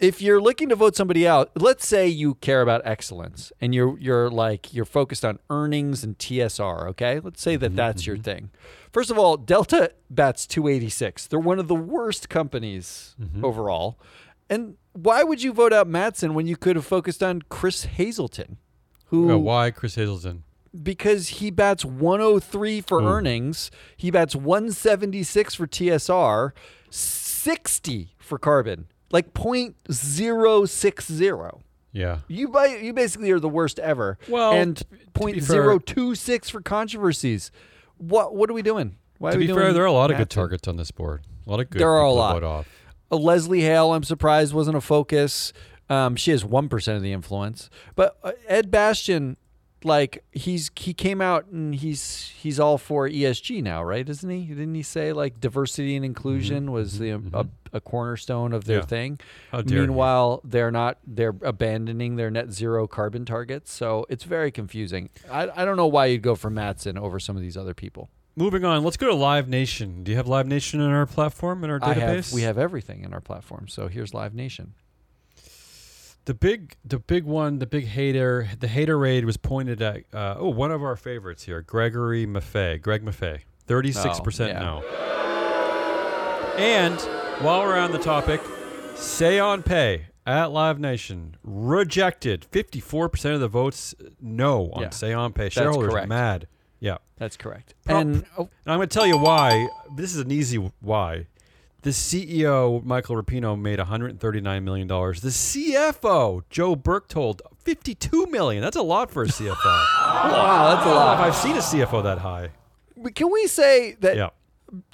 If 0.00 0.20
you're 0.20 0.40
looking 0.40 0.68
to 0.70 0.76
vote 0.76 0.96
somebody 0.96 1.26
out, 1.26 1.50
let's 1.54 1.86
say 1.86 2.08
you 2.08 2.34
care 2.36 2.62
about 2.62 2.82
excellence 2.84 3.52
and 3.60 3.74
you're 3.74 3.98
you're 3.98 4.28
like 4.28 4.74
you're 4.74 4.84
focused 4.84 5.24
on 5.24 5.38
earnings 5.50 6.02
and 6.02 6.18
TSR, 6.18 6.88
okay? 6.88 7.20
Let's 7.20 7.40
say 7.40 7.56
that 7.56 7.68
mm-hmm, 7.68 7.76
that's 7.76 8.06
your 8.06 8.16
mm-hmm. 8.16 8.22
thing. 8.22 8.50
First 8.92 9.10
of 9.10 9.18
all, 9.18 9.36
Delta 9.36 9.92
bats 10.10 10.46
286. 10.46 11.28
They're 11.28 11.38
one 11.38 11.58
of 11.58 11.68
the 11.68 11.74
worst 11.74 12.28
companies 12.28 13.14
mm-hmm. 13.20 13.44
overall. 13.44 13.98
And 14.50 14.76
why 14.92 15.22
would 15.22 15.42
you 15.42 15.52
vote 15.52 15.72
out 15.72 15.88
Mattson 15.88 16.34
when 16.34 16.46
you 16.46 16.56
could 16.56 16.76
have 16.76 16.84
focused 16.84 17.22
on 17.22 17.42
Chris 17.48 17.84
Hazleton? 17.84 18.58
Who 19.06 19.38
why 19.38 19.70
Chris 19.70 19.94
Hazleton? 19.94 20.44
because 20.82 21.28
he 21.28 21.50
bats 21.50 21.84
103 21.84 22.80
for 22.80 23.00
Ooh. 23.00 23.06
earnings, 23.06 23.70
he 23.96 24.10
bats 24.10 24.34
176 24.34 25.54
for 25.54 25.66
TSR, 25.66 26.52
60 26.90 28.14
for 28.18 28.38
carbon, 28.38 28.86
like 29.14 29.32
0.060. 29.32 31.60
Yeah. 31.92 32.18
You 32.26 32.48
buy, 32.48 32.80
you 32.82 32.92
basically 32.92 33.30
are 33.30 33.38
the 33.38 33.48
worst 33.48 33.78
ever. 33.78 34.18
Well, 34.28 34.52
and 34.52 34.76
t- 34.76 34.84
fair- 35.40 35.78
0.026 35.78 36.50
for 36.50 36.60
controversies. 36.60 37.52
What 37.96 38.34
what 38.34 38.50
are 38.50 38.52
we 38.52 38.62
doing? 38.62 38.96
Why 39.18 39.30
to 39.30 39.36
are 39.36 39.38
we 39.38 39.46
be 39.46 39.52
fair, 39.52 39.72
there 39.72 39.84
are 39.84 39.86
a 39.86 39.92
lot 39.92 40.10
of 40.10 40.16
good 40.16 40.30
targets 40.30 40.66
on 40.66 40.76
this 40.76 40.90
board. 40.90 41.22
A 41.46 41.50
lot 41.50 41.60
of 41.60 41.70
good. 41.70 41.80
There 41.80 41.90
are 41.90 42.02
a 42.02 42.10
lot. 42.10 42.42
off. 42.42 42.68
Uh, 43.12 43.16
Leslie 43.16 43.60
Hale, 43.60 43.94
I'm 43.94 44.02
surprised 44.02 44.52
wasn't 44.52 44.76
a 44.76 44.80
focus. 44.80 45.52
Um, 45.88 46.16
she 46.16 46.32
has 46.32 46.44
one 46.44 46.68
percent 46.68 46.96
of 46.96 47.04
the 47.04 47.12
influence, 47.12 47.70
but 47.94 48.18
uh, 48.24 48.32
Ed 48.48 48.72
Bastian, 48.72 49.36
like 49.84 50.24
he's 50.32 50.70
he 50.76 50.94
came 50.94 51.20
out 51.20 51.46
and 51.46 51.74
he's 51.74 52.32
he's 52.36 52.58
all 52.58 52.78
for 52.78 53.08
ESG 53.08 53.62
now, 53.62 53.84
right? 53.84 54.08
Isn't 54.08 54.30
he? 54.30 54.46
Didn't 54.46 54.74
he 54.74 54.82
say 54.82 55.12
like 55.12 55.40
diversity 55.40 55.94
and 55.94 56.04
inclusion 56.04 56.64
mm-hmm. 56.64 56.72
was 56.72 56.98
the 56.98 57.10
mm-hmm. 57.10 57.34
a, 57.34 57.46
a 57.72 57.80
cornerstone 57.80 58.52
of 58.52 58.64
their 58.64 58.78
Yeah. 58.78 58.86
thing? 58.86 59.20
Meanwhile, 59.66 60.40
they're 60.42 60.70
not. 60.70 60.98
They're 61.06 61.36
abandoning 61.42 62.16
their 62.16 62.30
net 62.30 62.52
zero 62.52 62.86
carbon 62.86 63.24
targets, 63.24 63.72
so 63.72 64.06
it's 64.08 64.24
very 64.24 64.50
confusing. 64.50 65.10
I, 65.30 65.50
I 65.54 65.64
don't 65.64 65.76
know 65.76 65.86
why 65.86 66.06
you'd 66.06 66.22
go 66.22 66.34
for 66.34 66.50
Mattson 66.50 66.98
over 66.98 67.20
some 67.20 67.36
of 67.36 67.42
these 67.42 67.56
other 67.56 67.74
people. 67.74 68.08
Moving 68.36 68.64
on, 68.64 68.82
let's 68.82 68.96
go 68.96 69.06
to 69.06 69.14
Live 69.14 69.48
Nation. 69.48 70.02
Do 70.02 70.10
you 70.10 70.16
have 70.16 70.26
Live 70.26 70.48
Nation 70.48 70.80
in 70.80 70.90
our 70.90 71.06
platform 71.06 71.62
in 71.62 71.70
our 71.70 71.78
I 71.80 71.94
database? 71.94 71.98
have 71.98 72.32
we 72.32 72.42
have 72.42 72.58
everything 72.58 73.04
in 73.04 73.14
our 73.14 73.20
platform. 73.20 73.68
So 73.68 73.86
here's 73.86 74.12
Live 74.12 74.34
Nation. 74.34 74.74
The 76.26 76.34
big, 76.34 76.76
the 76.84 76.98
big 76.98 77.24
one, 77.24 77.58
the 77.58 77.66
big 77.66 77.84
hater, 77.86 78.48
the 78.58 78.68
hater 78.68 78.98
raid 78.98 79.24
was 79.26 79.36
pointed 79.36 79.82
at. 79.82 80.04
Uh, 80.12 80.36
oh, 80.38 80.48
one 80.48 80.70
of 80.70 80.82
our 80.82 80.96
favorites 80.96 81.42
here, 81.44 81.60
Gregory 81.60 82.26
Maffei. 82.26 82.80
Greg 82.80 83.04
Maffei, 83.04 83.40
thirty-six 83.66 84.20
percent 84.20 84.56
Oh, 84.58 84.82
yeah. 84.82 86.56
no. 86.56 86.64
And 86.64 86.98
while 87.44 87.60
we're 87.62 87.76
on 87.76 87.92
the 87.92 87.98
topic, 87.98 88.40
Say 88.94 89.38
on 89.38 89.62
Pay 89.62 90.06
at 90.24 90.50
Live 90.52 90.78
Nation 90.80 91.36
rejected 91.42 92.44
fifty-four 92.46 93.08
percent 93.10 93.34
of 93.34 93.40
the 93.40 93.48
votes. 93.48 93.94
No 94.20 94.70
on 94.72 94.82
Yeah. 94.84 94.90
Say 94.90 95.12
on 95.12 95.32
Pay. 95.32 95.50
Shareholders 95.50 95.90
correct. 95.92 96.08
mad. 96.08 96.46
Yeah, 96.80 96.98
That's 97.16 97.36
correct. 97.36 97.74
Prob- 97.84 98.00
and 98.00 98.24
oh, 98.38 98.42
and 98.64 98.72
I'm 98.72 98.78
going 98.78 98.88
to 98.88 98.94
tell 98.94 99.06
you 99.06 99.16
why. 99.18 99.68
This 99.96 100.14
is 100.14 100.20
an 100.20 100.30
easy 100.30 100.56
why. 100.80 101.26
The 101.84 101.90
CEO, 101.90 102.82
Michael 102.82 103.14
Rapino, 103.22 103.60
made 103.60 103.78
$139 103.78 104.62
million. 104.62 104.88
The 104.88 104.94
CFO, 104.94 106.42
Joe 106.48 106.74
Berchtold, 106.74 107.42
$52 107.62 108.30
million. 108.30 108.62
That's 108.62 108.76
a 108.78 108.82
lot 108.82 109.10
for 109.10 109.22
a 109.22 109.26
CFO. 109.26 109.54
wow, 109.64 110.74
that's 110.74 110.86
a 110.86 110.88
I 110.88 110.92
don't 110.92 110.94
know 110.94 111.12
if 111.12 111.18
lot. 111.18 111.20
I've 111.20 111.36
seen 111.36 111.56
a 111.56 111.58
CFO 111.58 112.02
that 112.04 112.18
high. 112.18 112.48
Can 113.14 113.30
we 113.30 113.46
say 113.46 113.96
that 114.00 114.16
Yeah, 114.16 114.30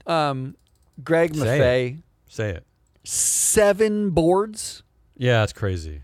um, 0.06 0.56
Greg 1.04 1.37
Say 1.37 1.40
Maffei 1.61 2.02
say 2.26 2.50
it. 2.50 2.66
seven 3.04 4.11
boards? 4.11 4.82
Yeah, 5.16 5.44
it's 5.44 5.52
crazy. 5.52 6.02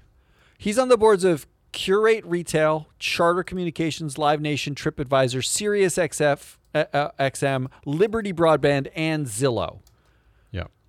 He's 0.57 0.79
on 0.79 0.89
the 0.89 0.97
boards 0.97 1.25
of 1.25 1.49
Qurate 1.73 2.23
Retail, 2.25 2.87
Charter 3.01 3.43
Communications, 3.43 4.19
Live 4.19 4.41
Nation, 4.41 4.77
TripAdvisor, 4.77 5.45
Sirius 5.45 5.97
XF, 5.97 6.59
uh, 6.75 6.85
uh, 6.93 7.11
XM, 7.19 7.67
Liberty 7.85 8.33
Broadband, 8.33 8.89
and 8.95 9.27
Zillow. 9.27 9.81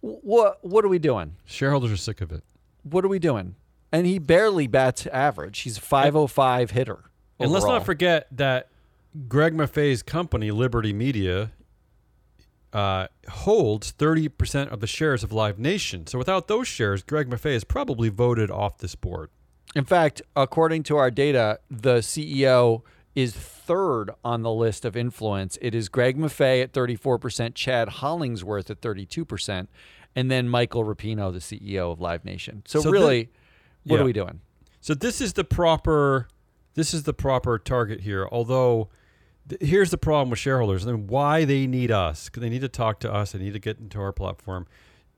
What 0.02 0.64
what 0.64 0.86
are 0.86 0.90
we 0.90 1.00
doing? 1.00 1.36
Shareholders 1.46 1.92
are 1.92 1.98
sick 1.98 2.22
of 2.22 2.32
it. 2.32 2.44
What 2.84 3.04
are 3.04 3.10
we 3.10 3.20
doing? 3.20 3.56
And 3.92 4.06
he 4.06 4.20
barely 4.20 4.68
bats 4.68 5.08
average. 5.08 5.60
He's 5.60 5.78
a 5.78 5.82
505 5.82 6.72
hitter. 6.72 7.10
And 7.40 7.52
let's 7.52 7.66
not 7.66 7.86
forget 7.86 8.28
that 8.32 8.70
Greg 9.28 9.54
Maffei's 9.54 10.04
company, 10.04 10.52
Liberty 10.52 10.92
Media, 10.92 11.52
uh, 12.74 13.08
holds 13.30 13.92
30% 13.94 14.72
of 14.72 14.80
the 14.82 14.88
shares 14.88 15.24
of 15.24 15.32
Live 15.32 15.58
Nation. 15.58 16.06
So 16.08 16.18
without 16.18 16.48
those 16.48 16.68
shares, 16.68 17.04
Greg 17.04 17.30
Maffei 17.30 17.54
is 17.54 17.64
probably 17.64 18.10
voted 18.10 18.52
off 18.52 18.80
this 18.80 18.96
board. 18.96 19.30
In 19.76 19.86
fact, 19.86 20.22
according 20.36 20.84
to 20.84 20.98
our 20.98 21.12
data, 21.12 21.60
the 21.70 21.98
CEO 21.98 22.82
is 23.18 23.34
third 23.34 24.12
on 24.24 24.44
the 24.44 24.52
list 24.52 24.86
of 24.86 24.96
influence. 24.96 25.58
It 25.60 25.74
is 25.74 25.90
Greg 25.90 26.20
Maffei 26.20 26.62
at 26.62 26.72
34%, 26.72 27.56
Chad 27.56 27.90
Hollingsworth 27.90 28.70
at 28.70 28.80
32%, 28.80 29.68
and 30.16 30.30
then 30.30 30.48
Michael 30.48 30.84
Rapino, 30.84 31.34
the 31.34 31.40
CEO 31.40 31.92
of 31.92 32.00
Live 32.00 32.24
Nation. 32.24 32.62
So, 32.68 32.80
So 32.80 32.92
really, 32.92 33.32
what 33.86 33.96
yeah. 33.96 34.02
are 34.04 34.06
we 34.06 34.14
doing? 34.14 34.42
So 34.82 34.94
this 34.94 35.20
is 35.20 35.34
the 35.34 35.44
proper 35.44 36.28
this 36.76 36.94
is 36.94 37.04
the 37.04 37.14
proper 37.14 37.58
target 37.58 38.02
here. 38.02 38.28
Although 38.32 38.90
th- 39.50 39.62
here's 39.68 39.90
the 39.90 39.98
problem 39.98 40.30
with 40.30 40.38
shareholders 40.38 40.86
and 40.86 41.10
why 41.10 41.44
they 41.44 41.66
need 41.66 41.90
us. 41.90 42.30
'cause 42.30 42.42
They 42.42 42.50
need 42.50 42.62
to 42.62 42.70
talk 42.70 43.00
to 43.00 43.12
us. 43.12 43.32
They 43.32 43.40
need 43.40 43.54
to 43.54 43.60
get 43.60 43.80
into 43.80 44.00
our 44.00 44.12
platform. 44.12 44.68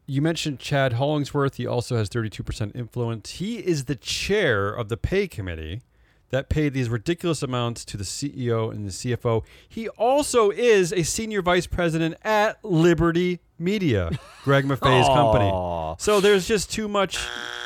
You 0.06 0.22
mentioned 0.22 0.60
Chad 0.60 0.94
Hollingsworth. 0.94 1.56
He 1.58 1.68
also 1.68 1.98
has 1.98 2.08
32% 2.08 2.72
influence. 2.77 3.32
He 3.32 3.58
is 3.58 3.86
the 3.86 3.98
chair 3.98 4.70
of 4.70 4.88
the 4.88 4.96
pay 4.96 5.27
committee 5.27 5.82
that 6.29 6.50
paid 6.50 6.74
these 6.74 6.89
ridiculous 6.89 7.41
amounts 7.43 7.83
to 7.86 7.98
the 7.98 8.03
CEO 8.03 8.71
and 8.71 8.86
the 8.88 8.91
CFO. 8.91 9.43
He 9.67 9.89
also 9.89 10.51
is 10.51 10.93
a 10.93 11.03
senior 11.03 11.41
vice 11.41 11.67
president 11.67 12.15
at 12.24 12.63
Liberty 12.63 13.39
Media, 13.57 14.12
Greg 14.43 14.65
Maffei's 14.65 15.07
company. 15.07 15.50
So 16.00 16.19
there's 16.21 16.48
just 16.48 16.71
too 16.71 16.88
much 16.88 17.17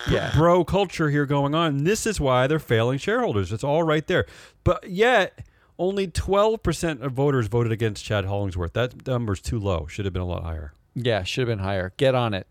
Yeah. 0.10 0.32
bro 0.36 0.63
culture 0.63 1.10
here 1.10 1.25
going 1.25 1.53
on. 1.53 1.84
This 1.84 2.05
is 2.05 2.20
why 2.20 2.48
they're 2.48 2.60
failing 2.60 2.98
shareholders. 3.00 3.51
It's 3.51 3.63
all 3.63 3.84
right 3.84 4.05
there. 4.08 4.25
But 4.63 4.89
yet, 4.89 5.46
only 5.77 6.08
12% 6.08 7.01
of 7.01 7.12
voters 7.13 7.48
voted 7.48 7.72
against 7.72 8.05
Chad 8.05 8.25
Hollingsworth. 8.25 8.74
That 8.74 9.05
number's 9.05 9.41
too 9.41 9.60
low. 9.60 9.88
Should 9.88 10.05
have 10.05 10.13
been 10.13 10.22
a 10.22 10.25
lot 10.27 10.43
higher. 10.43 10.72
Yeah, 10.96 11.24
should 11.24 11.48
have 11.48 11.58
been 11.58 11.63
higher. 11.63 11.93
Get 11.98 12.15
on 12.15 12.34
it. 12.34 12.48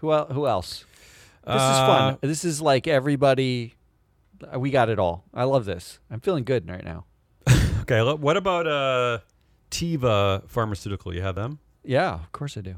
Who 0.00 0.12
el- 0.12 0.26
who 0.26 0.46
else? 0.46 0.84
This 1.46 1.54
is 1.56 1.60
Uh, 1.60 1.86
fun. 1.86 2.18
This 2.22 2.44
is 2.44 2.60
like 2.62 2.86
everybody. 2.88 3.74
We 4.56 4.70
got 4.70 4.88
it 4.88 4.98
all. 4.98 5.24
I 5.34 5.44
love 5.44 5.64
this. 5.64 5.98
I'm 6.10 6.20
feeling 6.20 6.44
good 6.44 6.68
right 6.68 6.84
now. 6.84 7.04
Okay, 7.82 8.00
what 8.00 8.38
about 8.38 8.66
uh, 8.66 9.18
Teva 9.70 10.48
Pharmaceutical? 10.48 11.14
You 11.14 11.20
have 11.20 11.34
them? 11.34 11.58
Yeah, 11.84 12.14
of 12.14 12.32
course 12.32 12.56
I 12.56 12.62
do. 12.62 12.76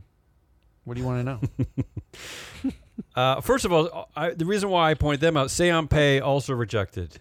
What 0.82 0.94
do 0.94 1.00
you 1.00 1.06
want 1.06 1.20
to 1.24 1.24
know? 1.24 2.72
Uh, 3.14 3.40
first 3.40 3.64
of 3.64 3.72
all, 3.72 4.10
I, 4.16 4.30
the 4.30 4.44
reason 4.46 4.68
why 4.70 4.90
I 4.90 4.94
point 4.94 5.20
them 5.20 5.36
out, 5.36 5.50
Say 5.50 5.70
on 5.70 5.86
Pay 5.86 6.18
also 6.20 6.54
rejected, 6.54 7.18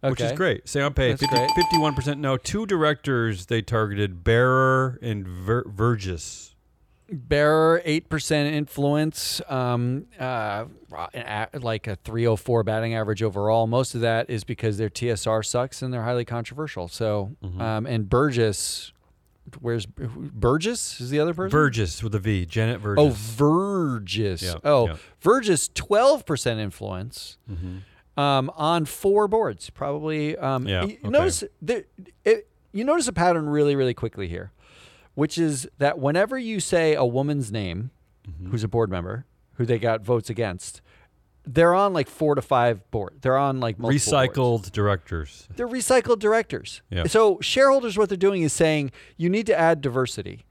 which 0.00 0.20
is 0.20 0.26
Okay. 0.28 0.36
great. 0.36 0.68
Say 0.68 0.80
on 0.80 0.94
Pay, 0.94 1.10
50, 1.12 1.26
great. 1.26 1.50
51% 1.72 2.18
no. 2.18 2.36
Two 2.36 2.66
directors 2.66 3.46
they 3.46 3.62
targeted, 3.62 4.22
Barer 4.24 4.98
and 5.02 5.26
Ver- 5.26 5.64
Vergis. 5.64 6.51
Barer 7.12 7.82
eight 7.84 8.08
percent 8.08 8.54
influence, 8.54 9.40
um, 9.48 10.06
uh, 10.18 10.64
like 11.60 11.86
a 11.86 11.96
three 11.96 12.24
hundred 12.24 12.36
four 12.38 12.62
batting 12.62 12.94
average 12.94 13.22
overall. 13.22 13.66
Most 13.66 13.94
of 13.94 14.00
that 14.02 14.30
is 14.30 14.44
because 14.44 14.78
their 14.78 14.90
TSR 14.90 15.44
sucks 15.44 15.82
and 15.82 15.92
they're 15.92 16.02
highly 16.04 16.24
controversial. 16.24 16.88
So, 16.88 17.32
Mm-hmm. 17.44 17.60
um, 17.60 17.86
and 17.86 18.08
Burgess, 18.08 18.92
where's 19.60 19.86
Burgess? 19.86 21.00
Is 21.00 21.10
the 21.10 21.20
other 21.20 21.34
person? 21.34 21.50
Burgess 21.50 22.02
with 22.02 22.14
a 22.14 22.18
V, 22.18 22.46
Janet 22.46 22.82
Burgess. 22.82 23.04
Oh, 23.04 23.10
Vergis. 23.10 24.42
Yeah, 24.42 24.54
oh. 24.64 24.98
Vergis, 25.22 25.72
twelve 25.72 26.24
percent 26.26 26.60
influence 26.60 27.38
Mm-hmm. 27.50 28.20
um, 28.20 28.50
on 28.56 28.84
four 28.84 29.28
boards. 29.28 29.70
Probably. 29.70 30.36
Um, 30.36 30.66
Yeah, 30.66 30.84
you 30.84 30.96
okay. 31.00 31.08
Notice 31.08 31.44
there, 31.60 31.84
it, 32.24 32.48
you 32.72 32.84
notice 32.84 33.06
a 33.08 33.12
pattern 33.12 33.48
really, 33.48 33.76
really 33.76 33.94
quickly 33.94 34.28
here, 34.28 34.50
which 35.14 35.38
is 35.38 35.68
that 35.78 35.98
whenever 35.98 36.38
you 36.38 36.60
say 36.60 36.94
a 36.94 37.04
woman's 37.04 37.50
name, 37.52 37.90
Mm-hmm. 38.28 38.50
who's 38.52 38.62
a 38.62 38.68
board 38.68 38.88
member, 38.88 39.26
who 39.54 39.66
they 39.66 39.80
got 39.80 40.02
votes 40.02 40.30
against, 40.30 40.80
they're 41.44 41.74
on 41.74 41.92
like 41.92 42.08
four 42.08 42.36
to 42.36 42.40
five 42.42 42.88
board. 42.92 43.14
They're 43.20 43.36
on 43.36 43.58
like 43.58 43.80
multiple 43.80 44.12
boards. 44.12 44.30
Recycled 44.68 44.70
directors. 44.70 45.48
They're 45.56 45.66
recycled 45.66 46.20
directors. 46.20 46.82
Yeah. 46.88 47.08
So 47.08 47.40
shareholders, 47.40 47.98
what 47.98 48.08
they're 48.08 48.16
doing 48.16 48.42
is 48.42 48.52
saying 48.52 48.92
you 49.16 49.28
need 49.28 49.46
to 49.46 49.58
add 49.58 49.80
diversity. 49.80 50.44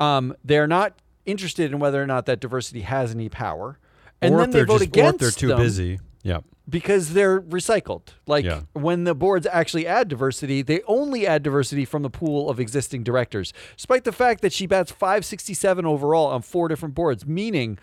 Um, 0.00 0.34
they're 0.42 0.66
not 0.66 0.94
interested 1.26 1.70
in 1.70 1.80
whether 1.80 2.02
or 2.02 2.06
not 2.06 2.24
that 2.24 2.40
diversity 2.40 2.80
has 2.80 3.10
any 3.12 3.28
power, 3.28 3.78
and 4.22 4.34
or 4.34 4.38
then 4.38 4.48
if 4.48 4.52
they 4.54 4.58
they're 4.60 4.66
vote 4.66 4.78
just, 4.78 4.84
or 4.86 4.88
against 4.88 5.14
if 5.14 5.20
they're 5.20 5.30
too 5.32 5.48
them 5.48 5.58
busy. 5.58 6.00
Yeah. 6.22 6.38
Because 6.68 7.14
they're 7.14 7.40
recycled. 7.40 8.08
Like 8.26 8.44
Yeah. 8.44 8.62
when 8.74 9.04
the 9.04 9.14
boards 9.14 9.46
actually 9.50 9.86
add 9.86 10.08
diversity, 10.08 10.60
they 10.62 10.82
only 10.86 11.26
add 11.26 11.42
diversity 11.42 11.84
from 11.86 12.02
the 12.02 12.10
pool 12.10 12.50
of 12.50 12.60
existing 12.60 13.04
directors. 13.04 13.52
Despite 13.76 14.04
the 14.04 14.12
fact 14.12 14.42
that 14.42 14.52
she 14.52 14.66
bats 14.66 14.90
567 14.92 15.86
overall 15.86 16.26
on 16.26 16.42
four 16.42 16.68
different 16.68 16.94
boards, 16.94 17.24
meaning 17.26 17.78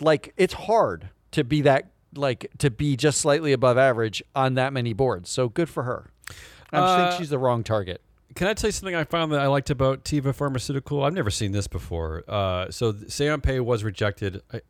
like 0.00 0.32
it's 0.36 0.54
hard. 0.54 1.10
to 1.32 1.44
be 1.44 1.60
that 1.60 1.90
like 2.14 2.50
to 2.56 2.70
be 2.70 2.96
just 2.96 3.20
slightly 3.20 3.52
above 3.52 3.76
average 3.76 4.22
on 4.34 4.54
that 4.54 4.72
many 4.72 4.94
boards. 4.94 5.28
So 5.28 5.50
good 5.50 5.68
for 5.68 5.82
her. 5.82 6.10
I 6.72 6.78
Uh, 6.78 6.96
think 7.10 7.18
she's 7.20 7.28
the 7.28 7.38
wrong 7.38 7.62
target. 7.62 8.00
Can 8.34 8.46
I 8.48 8.54
tell 8.54 8.68
you 8.68 8.72
something 8.72 8.94
I 8.94 9.04
found 9.04 9.32
that 9.32 9.40
I 9.40 9.46
liked 9.46 9.68
about 9.68 10.04
Teva 10.04 10.34
Pharmaceutical? 10.34 11.02
I've 11.04 11.12
never 11.12 11.30
seen 11.30 11.52
this 11.52 11.66
before. 11.66 12.24
Uh, 12.26 12.70
so 12.70 12.94
Say 13.08 13.28
on 13.28 13.42
Pay 13.42 13.60
was 13.60 13.84
rejected. 13.84 14.40
I, 14.52 14.62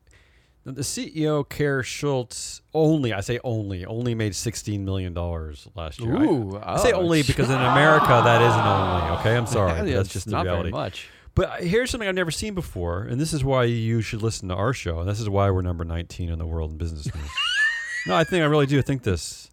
the 0.65 0.83
CEO, 0.83 1.47
Kåre 1.49 1.83
Schultz, 1.83 2.61
only 2.75 3.13
I 3.13 3.21
say 3.21 3.39
only 3.43 3.87
only 3.87 4.15
made 4.15 4.35
sixteen 4.35 4.85
million 4.85 5.15
dollars 5.15 5.67
last 5.75 6.01
year. 6.01 6.17
I- 6.17 6.25
Ooh, 6.25 6.61
I, 6.63 6.77
say 6.79 6.93
oh, 6.93 7.01
only 7.01 7.23
because 7.23 7.49
in 7.49 7.57
America 7.57 8.07
that 8.25 8.43
isn't 8.43 8.61
only. 8.61 9.19
Okay, 9.21 9.37
I'm 9.37 9.47
sorry, 9.59 9.91
that's 9.93 10.11
just 10.11 10.27
the 10.27 10.33
not 10.33 10.45
reality. 10.45 10.71
very 10.71 10.73
much. 10.73 11.09
But 11.35 11.63
here's 11.63 11.91
something 11.91 12.09
I've 12.09 12.17
never 12.17 12.33
seen 12.33 12.55
before, 12.55 13.03
and 13.03 13.21
this 13.21 13.33
is 13.33 13.45
why 13.45 13.63
you 13.65 14.03
should 14.03 14.23
listen 14.23 14.49
to 14.49 14.57
our 14.57 14.73
show, 14.73 14.99
and 14.99 15.09
this 15.09 15.21
is 15.21 15.29
why 15.29 15.49
we're 15.51 15.63
number 15.63 15.85
19 15.85 16.31
in 16.31 16.39
the 16.39 16.47
world 16.47 16.73
in 16.73 16.79
business 16.79 17.07
news. 17.15 17.31
no, 18.09 18.15
I 18.17 18.25
think 18.25 18.43
I 18.43 18.47
really 18.47 18.67
do 18.67 18.83
think 18.83 19.05
this. 19.05 19.49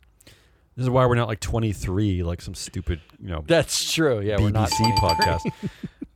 This 0.76 0.84
is 0.84 0.90
why 0.90 1.06
we're 1.06 1.16
not 1.16 1.28
like 1.28 1.40
23, 1.40 2.24
like 2.24 2.42
some 2.42 2.56
stupid, 2.56 3.02
you 3.22 3.30
know, 3.30 3.44
That's 3.48 3.94
true. 3.94 4.20
Yeah, 4.20 4.42
we're 4.42 4.50
not 4.50 4.72
BBC 4.72 4.98
23. 5.00 5.52
podcast. 5.56 5.72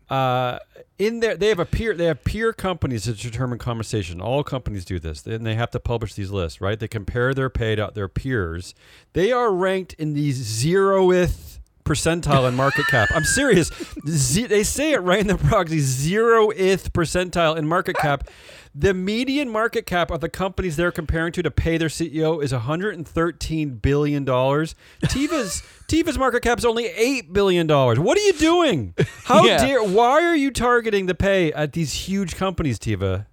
uh, 0.56 0.60
in 1.00 1.22
there, 1.22 1.38
they 1.38 1.48
have 1.48 1.60
a 1.60 1.66
peer. 1.66 1.96
They 1.96 2.06
have 2.06 2.24
peer 2.26 2.52
companies 2.52 3.06
that 3.06 3.18
determine 3.18 3.58
conversation. 3.58 4.20
All 4.20 4.44
companies 4.44 4.84
do 4.84 5.00
this, 5.00 5.26
and 5.26 5.46
they 5.46 5.56
have 5.56 5.72
to 5.72 5.80
publish 5.80 6.14
these 6.14 6.30
lists, 6.30 6.60
right? 6.60 6.78
They 6.78 6.90
compare 6.90 7.34
their 7.34 7.50
pay 7.50 7.76
to 7.76 7.90
their 7.96 8.10
peers. 8.10 8.76
They 9.14 9.32
are 9.32 9.52
ranked 9.52 9.94
in 9.94 10.14
the 10.14 10.32
zeroth 10.32 11.59
percentile 11.90 12.48
in 12.48 12.56
market 12.56 12.86
cap. 12.88 13.10
I'm 13.14 13.24
serious. 13.24 13.72
Ze- 14.08 14.46
they 14.46 14.64
say 14.64 14.94
it 14.94 15.00
right 15.00 15.20
in 15.20 15.28
the 15.28 15.38
proxy. 15.38 15.80
Zeroth 15.80 16.92
percentile 16.92 17.58
in 17.58 17.68
market 17.68 17.96
cap. 17.98 18.28
The 18.76 18.94
median 18.94 19.50
market 19.50 19.88
cap 19.88 20.12
of 20.12 20.22
the 20.22 20.30
companies 20.30 20.76
they're 20.76 20.92
comparing 20.92 21.32
to 21.34 21.42
to 21.42 21.50
pay 21.52 21.78
their 21.78 21.90
CEO 21.90 22.42
is 22.44 22.54
113 22.54 23.70
billion 23.78 24.24
dollars. 24.26 24.76
Teva's 25.06 25.64
Teva's 25.88 26.18
market 26.20 26.44
cap 26.44 26.60
is 26.60 26.66
only 26.66 26.86
eight 26.86 27.34
billion 27.34 27.66
dollars. 27.66 27.98
What 28.00 28.18
are 28.18 28.22
you 28.22 28.34
doing? 28.34 28.94
How 29.26 29.44
Yeah. 29.44 29.66
dare? 29.66 29.84
Why 29.84 30.24
are 30.24 30.36
you 30.36 30.52
targeting 30.52 31.08
the 31.08 31.16
pay 31.16 31.52
at 31.54 31.74
these 31.74 31.94
huge 31.94 32.36
companies, 32.36 32.78
Teva? 32.78 33.26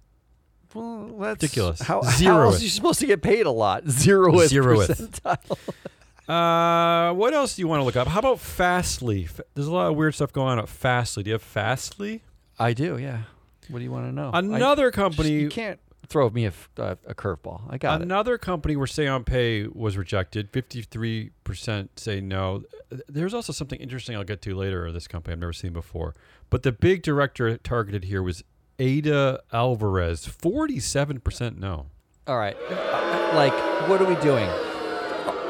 Well, 0.73 1.07
that's 1.19 1.41
Ridiculous. 1.41 1.81
How, 1.81 2.01
how 2.03 2.09
Zeroth. 2.11 2.45
else 2.45 2.59
are 2.59 2.63
you 2.63 2.69
supposed 2.69 2.99
to 2.99 3.05
get 3.05 3.21
paid 3.21 3.45
a 3.45 3.51
lot? 3.51 3.85
Zeroth, 3.85 4.49
Zeroth. 4.49 4.87
percentile. 4.87 5.57
Uh, 6.27 7.13
what 7.13 7.33
else 7.33 7.55
do 7.55 7.61
you 7.61 7.67
want 7.67 7.79
to 7.79 7.83
look 7.85 7.95
up? 7.95 8.07
How 8.07 8.19
about 8.19 8.39
Fastly? 8.39 9.27
There's 9.53 9.67
a 9.67 9.73
lot 9.73 9.89
of 9.89 9.95
weird 9.95 10.13
stuff 10.15 10.33
going 10.33 10.49
on 10.49 10.59
at 10.59 10.67
Fastly. 10.69 11.23
Do 11.23 11.29
you 11.29 11.33
have 11.35 11.41
Fastly? 11.41 12.21
I 12.59 12.73
do. 12.73 12.97
Yeah. 12.97 13.23
What 13.69 13.79
do 13.79 13.83
you 13.85 13.91
want 13.91 14.07
to 14.07 14.11
know? 14.11 14.31
I- 14.33 14.39
Another 14.39 14.87
just- 14.89 14.95
company. 14.95 15.31
you 15.31 15.49
can't 15.49 15.79
throw 16.07 16.29
me 16.29 16.45
a 16.45 16.51
curveball. 16.77 17.61
I 17.69 17.77
got 17.77 17.99
it. 17.99 18.03
Another 18.05 18.37
company 18.37 18.75
where 18.77 18.87
Say 18.87 19.07
on 19.07 19.23
Pay 19.25 19.67
was 19.67 19.97
rejected, 19.97 20.51
53% 20.53 21.99
say 21.99 22.21
no. 22.21 22.63
There's 23.09 23.33
also 23.33 23.51
something 23.51 23.79
interesting 23.79 24.15
I'll 24.15 24.23
get 24.23 24.41
to 24.43 24.55
later 24.55 24.85
of 24.85 24.93
this 24.93 25.07
company 25.07 25.33
I've 25.33 25.39
never 25.39 25.51
seen 25.53 25.73
before. 25.73 26.13
But 26.49 26.63
the 26.63 26.71
big 26.71 27.03
director 27.03 27.57
targeted 27.57 28.05
here 28.05 28.23
was 28.23 28.41
Aida 28.79 29.41
Alvarez, 29.51 30.25
47% 30.25 31.57
no. 31.57 31.87
All 32.25 32.37
right. 32.37 32.55
Uh, 32.69 33.31
Like, 33.35 33.53
what 33.89 34.01
are 34.01 34.05
we 34.05 34.15
doing? 34.21 34.49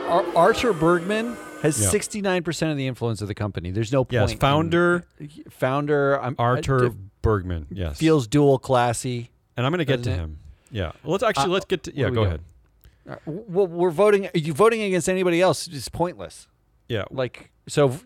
Ar- 0.08 0.26
Artur 0.36 0.74
Bergman 0.74 1.36
has 1.62 1.80
Yeah. 1.82 1.90
69% 1.90 2.72
of 2.72 2.78
the 2.78 2.88
influence 2.88 3.22
of 3.22 3.28
the 3.28 3.34
company. 3.36 3.72
There's 3.72 3.92
no 3.92 4.04
point. 4.06 4.14
Yes, 4.14 4.32
in- 4.34 4.38
founder 4.38 5.04
founder. 5.50 6.22
I'm, 6.22 6.36
Artur 6.38 6.92
Bergman. 7.22 7.68
Yes. 7.72 7.98
feels 7.98 8.28
dual 8.28 8.60
classy. 8.60 9.32
and 9.56 9.66
I'm 9.66 9.72
going 9.72 9.80
to 9.80 9.86
get 9.86 9.98
to 10.04 10.10
doesn't 10.10 10.14
it? 10.14 10.18
him. 10.18 10.40
Yeah. 10.72 10.92
Well, 11.04 11.14
let's 11.14 11.24
actually 11.24 11.46
Uh, 11.46 11.50
let's 11.50 11.66
get 11.66 11.84
to 11.84 11.96
Yeah, 11.96 12.10
we 12.10 12.16
go 12.16 12.24
ahead. 12.24 12.42
Uh, 13.10 13.16
Well, 13.26 13.66
we're 13.68 13.90
voting. 13.90 14.28
Are 14.28 14.32
You 14.38 14.54
voting 14.54 14.82
against 14.84 15.10
anybody 15.10 15.42
else 15.42 15.68
is 15.68 15.90
pointless. 15.90 16.48
Yeah. 16.88 17.06
Like, 17.10 17.50
so 17.68 17.98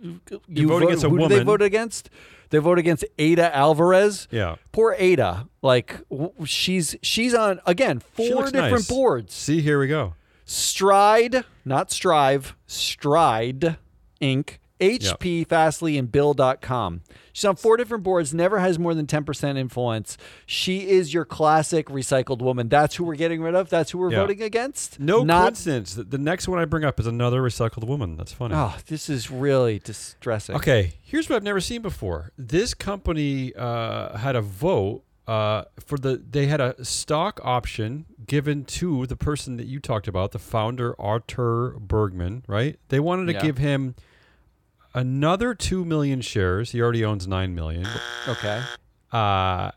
you 0.48 0.68
vote 0.68 0.80
vote 0.80 0.84
against 0.84 1.04
a 1.04 1.10
who 1.10 1.18
do 1.20 1.28
they 1.28 1.36
woman. 1.36 1.46
vote 1.46 1.62
against? 1.62 2.10
They 2.52 2.58
vote 2.60 2.80
against 2.80 3.04
Aida 3.20 3.54
Alvarez. 3.56 4.28
Yeah. 4.32 4.56
Poor 4.72 4.96
Aida. 5.00 5.48
Like, 5.62 5.98
w- 6.10 6.32
she's 6.46 6.96
she's 7.02 7.34
on 7.34 7.60
again 7.66 8.02
She 8.18 8.28
four 8.30 8.38
looks 8.42 8.52
different 8.54 8.72
nice. 8.74 8.88
boards. 8.88 9.34
See, 9.34 9.62
here 9.62 9.80
we 9.80 9.88
go. 9.88 10.14
Stride, 10.46 11.44
not 11.66 11.92
Strive, 11.92 12.56
Stride 12.68 13.78
Inc., 14.22 14.58
HP, 14.80 15.46
Fastly, 15.48 15.96
and 15.96 16.12
Bill.com. 16.12 17.02
She's 17.34 17.46
on 17.46 17.56
four 17.56 17.78
different 17.78 18.04
boards, 18.04 18.34
never 18.34 18.58
has 18.58 18.80
more 18.80 18.96
than 18.96 19.06
10% 19.06 19.56
influence. 19.56 20.18
She 20.48 20.90
is 20.90 21.14
your 21.14 21.24
classic 21.24 21.86
recycled 21.88 22.40
woman. 22.42 22.68
That's 22.68 22.96
who 22.96 23.04
we're 23.04 23.14
getting 23.16 23.44
rid 23.44 23.54
of. 23.54 23.70
That's 23.70 23.92
who 23.92 24.00
we're 24.00 24.12
Yeah. 24.12 24.22
voting 24.22 24.42
against. 24.42 25.00
No 25.00 25.24
not, 25.24 25.44
coincidence. 25.44 25.94
The, 25.94 26.04
the 26.04 26.18
next 26.18 26.48
one 26.48 26.58
I 26.58 26.66
bring 26.66 26.84
up 26.84 27.00
is 27.00 27.06
another 27.06 27.42
recycled 27.44 27.86
woman. 27.86 28.18
That's 28.18 28.34
funny. 28.34 28.56
Oh, 28.56 28.76
this 28.88 29.08
is 29.08 29.30
really 29.30 29.78
distressing. 29.78 30.56
Okay, 30.56 30.94
here's 31.04 31.30
what 31.30 31.36
I've 31.36 31.44
never 31.44 31.62
seen 31.62 31.84
before. 31.84 32.32
This 32.36 32.74
company 32.74 33.54
uh, 33.56 34.18
had 34.18 34.36
a 34.36 34.42
vote 34.42 35.04
uh, 35.28 35.66
for 35.80 35.98
the. 35.98 36.22
They 36.30 36.48
had 36.48 36.60
a 36.62 36.84
stock 36.84 37.40
option 37.44 38.06
given 38.26 38.66
to 38.66 39.06
the 39.06 39.16
person 39.16 39.58
that 39.58 39.68
you 39.68 39.80
talked 39.80 40.08
about, 40.08 40.32
the 40.32 40.40
founder 40.40 41.00
Artur 41.00 41.72
Bergman. 41.80 42.44
Right? 42.48 42.80
They 42.90 43.00
wanted 43.00 43.28
to 43.28 43.34
Yeah. 43.34 43.42
give 43.42 43.58
him 43.58 43.96
another 44.94 45.54
two 45.54 45.86
million 45.86 46.22
shares. 46.22 46.72
He 46.72 46.82
already 46.82 47.04
owns 47.06 47.28
nine 47.28 47.56
million. 47.56 47.88
Okay. 48.28 48.62
Uh, 49.12 49.72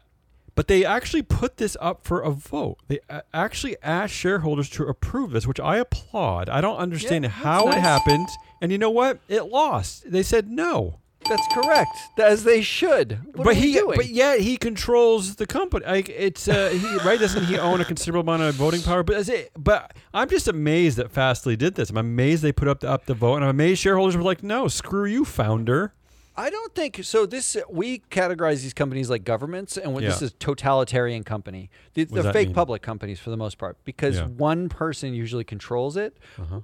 but 0.56 0.68
they 0.68 0.84
actually 0.84 1.22
put 1.22 1.56
this 1.56 1.76
up 1.80 2.04
for 2.04 2.20
a 2.20 2.30
vote. 2.30 2.78
They 2.86 3.00
uh, 3.10 3.22
actually 3.32 3.76
asked 3.82 4.14
shareholders 4.14 4.70
to 4.70 4.84
approve 4.84 5.32
this, 5.32 5.46
which 5.46 5.58
I 5.60 5.78
applaud. 5.78 6.48
I 6.48 6.60
don't 6.60 6.76
understand 6.76 7.24
Yeah, 7.24 7.30
how 7.30 7.64
that's 7.66 7.78
it 7.78 7.80
happened. 7.80 8.28
And 8.60 8.70
you 8.70 8.78
know 8.78 8.90
what? 8.90 9.18
It 9.28 9.42
lost. 9.46 10.10
They 10.10 10.22
said 10.22 10.48
no. 10.48 11.00
That's 11.28 11.46
correct. 11.54 11.90
As 12.18 12.44
they 12.44 12.60
should. 12.60 13.18
What 13.34 13.44
but 13.44 13.56
he, 13.56 13.72
doing? 13.74 13.96
but 13.96 14.08
yet 14.08 14.40
he 14.40 14.56
controls 14.56 15.36
the 15.36 15.46
company. 15.46 15.86
Like 15.86 16.08
it's 16.08 16.48
uh, 16.48 16.70
he, 16.70 16.96
right? 17.06 17.18
Doesn't 17.18 17.44
he 17.46 17.58
own 17.58 17.80
a 17.80 17.84
considerable 17.84 18.32
amount 18.32 18.48
of 18.48 18.54
voting 18.54 18.82
power? 18.82 19.02
But 19.02 19.16
is 19.16 19.28
it, 19.28 19.50
but 19.56 19.94
I'm 20.12 20.28
just 20.28 20.48
amazed 20.48 20.98
that 20.98 21.10
Fastly 21.10 21.56
did 21.56 21.74
this. 21.74 21.90
I'm 21.90 21.96
amazed 21.96 22.42
they 22.42 22.52
put 22.52 22.68
up 22.68 22.80
the, 22.80 22.90
up 22.90 23.06
the 23.06 23.14
vote, 23.14 23.36
and 23.36 23.44
I'm 23.44 23.50
amazed 23.50 23.80
shareholders 23.80 24.16
were 24.16 24.22
like, 24.22 24.42
"No, 24.42 24.68
screw 24.68 25.06
you, 25.06 25.24
founder." 25.24 25.94
I 26.36 26.50
don't 26.50 26.74
think 26.74 27.04
so. 27.04 27.26
This 27.26 27.56
we 27.70 28.00
categorize 28.10 28.62
these 28.62 28.74
companies 28.74 29.08
like 29.08 29.24
governments, 29.24 29.76
and 29.76 29.94
when 29.94 30.02
this 30.04 30.20
Yeah. 30.20 30.26
is 30.26 30.32
totalitarian 30.38 31.22
company. 31.22 31.70
They're 31.94 32.32
fake 32.32 32.48
mean? 32.48 32.54
public 32.54 32.82
companies 32.82 33.20
for 33.20 33.30
the 33.30 33.36
most 33.36 33.56
part 33.56 33.76
because 33.84 34.16
Yeah. 34.16 34.26
one 34.26 34.68
person 34.68 35.14
usually 35.14 35.44
controls 35.44 35.96
it. 35.96 36.16
Uh-huh. 36.38 36.60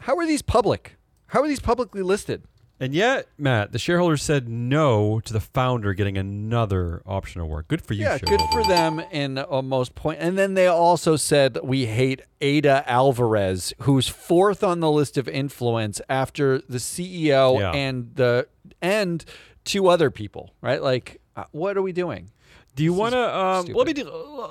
How 0.00 0.16
are 0.16 0.26
these 0.26 0.42
public? 0.42 0.96
How 1.28 1.42
are 1.42 1.46
these 1.48 1.60
publicly 1.60 2.02
listed? 2.02 2.42
And 2.82 2.94
yet, 2.94 3.28
Matt, 3.36 3.72
the 3.72 3.78
shareholders 3.78 4.22
said 4.22 4.48
no 4.48 5.20
to 5.20 5.32
the 5.34 5.40
founder 5.40 5.92
getting 5.92 6.16
another 6.16 7.02
option 7.04 7.42
award. 7.42 7.68
Good 7.68 7.82
for 7.82 7.92
you, 7.92 8.04
yeah, 8.04 8.16
good 8.16 8.40
for 8.50 8.62
them 8.64 9.00
in 9.12 9.38
almost 9.38 9.94
point. 9.94 10.18
And 10.20 10.38
then 10.38 10.54
they 10.54 10.66
also 10.66 11.16
said 11.16 11.58
we 11.62 11.84
hate 11.86 12.22
Aida 12.40 12.82
Alvarez, 12.90 13.74
who's 13.80 14.08
fourth 14.08 14.64
on 14.64 14.80
the 14.80 14.90
list 14.90 15.18
of 15.18 15.28
influence 15.28 16.00
after 16.08 16.58
the 16.58 16.78
CEO 16.78 17.58
Yeah. 17.60 17.72
and 17.72 18.12
the 18.14 18.48
and 18.80 19.24
two 19.64 19.88
other 19.88 20.10
people. 20.10 20.54
Right? 20.62 20.82
Like, 20.82 21.20
uh, 21.36 21.44
what 21.52 21.76
are 21.76 21.82
we 21.82 21.92
doing? 21.92 22.30
Do 22.76 22.82
you 22.84 22.94
want 22.94 23.12
to? 23.12 23.36
Um, 23.38 23.66
let 23.66 23.86
me 23.86 23.92
do. 23.92 24.04